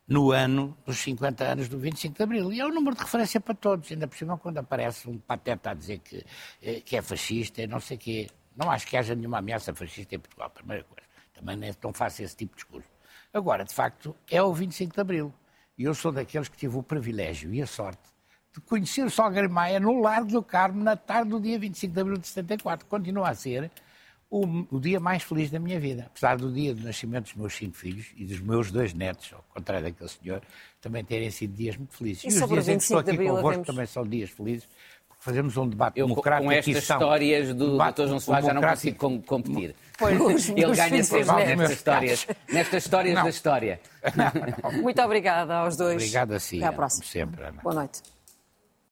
no 0.08 0.32
ano 0.32 0.78
dos 0.86 0.98
50 1.00 1.44
anos 1.44 1.68
do 1.68 1.80
25 1.80 2.16
de 2.16 2.24
Abril. 2.24 2.54
E 2.54 2.62
é 2.62 2.66
o 2.66 2.70
número 2.70 2.96
de 2.96 3.02
referência 3.02 3.42
para 3.42 3.56
todos. 3.56 3.92
Ainda 3.92 4.08
por 4.08 4.16
cima, 4.16 4.38
quando 4.38 4.60
aparece 4.60 5.10
um 5.10 5.18
pateta 5.18 5.72
a 5.72 5.74
dizer 5.74 5.98
que, 5.98 6.24
eh, 6.62 6.82
que 6.82 6.96
é 6.96 7.02
fascista 7.02 7.64
e 7.64 7.68
não 7.68 7.80
sei 7.80 7.98
o 7.98 8.00
quê. 8.00 8.28
Não 8.56 8.70
acho 8.70 8.86
que 8.86 8.96
haja 8.96 9.16
nenhuma 9.16 9.40
ameaça 9.40 9.74
fascista 9.74 10.14
em 10.14 10.20
Portugal, 10.20 10.52
primeira 10.52 10.84
coisa. 10.84 11.10
Também 11.34 11.58
não 11.58 11.68
é 11.68 11.74
tão 11.74 11.92
fácil 11.92 12.24
esse 12.24 12.36
tipo 12.36 12.56
de 12.56 12.62
discurso. 12.62 12.88
Agora, 13.34 13.66
de 13.66 13.74
facto, 13.74 14.16
é 14.30 14.42
o 14.42 14.54
25 14.54 14.94
de 14.94 15.02
Abril. 15.02 15.34
E 15.78 15.84
eu 15.84 15.94
sou 15.94 16.12
daqueles 16.12 16.48
que 16.48 16.58
tive 16.58 16.78
o 16.78 16.84
privilégio 16.84 17.54
e 17.54 17.62
a 17.62 17.68
sorte 17.68 18.16
de 18.54 18.62
conhecer 18.62 19.06
o 19.06 19.10
Salgueiro 19.10 19.50
Maia 19.50 19.80
no 19.80 20.00
Largo 20.00 20.32
do 20.32 20.42
Carmo 20.42 20.82
na 20.82 20.96
tarde 20.96 21.30
do 21.30 21.42
dia 21.42 21.60
25 21.60 21.94
de 21.94 22.00
Abril 22.00 22.18
de 22.18 22.28
74. 22.28 22.86
Continua 22.88 23.30
a 23.30 23.36
ser 23.36 23.70
o, 24.30 24.46
o, 24.72 24.80
dia 24.80 25.00
mais 25.00 25.24
feliz 25.24 25.52
da 25.52 25.60
minha 25.60 25.80
vida. 25.80 26.06
Apesar 26.08 26.38
do 26.38 26.52
dia 26.52 26.74
do 26.74 26.82
nascimento 26.82 27.26
dos 27.26 27.36
meus 27.36 27.54
cinco 27.54 27.76
filhos 27.76 28.08
e 28.16 28.26
dos 28.26 28.40
meus 28.40 28.72
dois 28.72 28.94
netos, 28.94 29.34
ao 29.34 29.44
contrário 29.54 29.84
daquele 29.84 30.10
senhor, 30.10 30.42
também 30.80 31.04
terem 31.04 31.30
sido 31.30 31.54
dias 31.54 31.76
muito 31.76 31.96
felizes. 31.96 32.24
E, 32.24 32.28
e 32.28 32.44
os 32.44 32.50
dias 32.50 32.68
em 32.70 32.78
que 32.78 32.84
estou 32.84 33.00
aqui 33.00 33.18
convosco 33.18 33.66
também 33.66 33.86
são 33.86 34.08
dias 34.08 34.30
felizes, 34.30 34.70
fazemos 35.26 35.58
um 35.58 35.68
debate 35.68 36.00
eu, 36.00 36.08
democrático. 36.08 36.46
Com 36.46 36.52
estas 36.52 36.76
histórias 36.78 37.54
do 37.54 37.78
Dr. 37.78 38.06
João 38.08 38.20
Soares 38.20 38.46
já 38.46 38.54
não 38.54 38.62
consigo 38.62 39.22
competir. 39.24 39.76
Pois, 39.98 40.50
Ele 40.50 40.76
ganha 40.76 41.04
sempre 41.04 41.56
nestas 41.56 41.72
histórias, 41.72 42.28
nestas 42.48 42.84
histórias 42.84 43.16
não. 43.16 43.24
da 43.24 43.30
história. 43.30 43.80
Muito 44.84 45.02
obrigada 45.02 45.56
aos 45.56 45.76
dois. 45.76 45.96
Obrigado 45.96 46.34
a 46.34 46.40
si, 46.40 46.58
Até 46.58 46.68
à 46.68 46.74
próxima. 46.74 47.06
sempre, 47.06 47.44
Ana. 47.44 47.62
Boa 47.64 47.76
noite. 47.76 48.15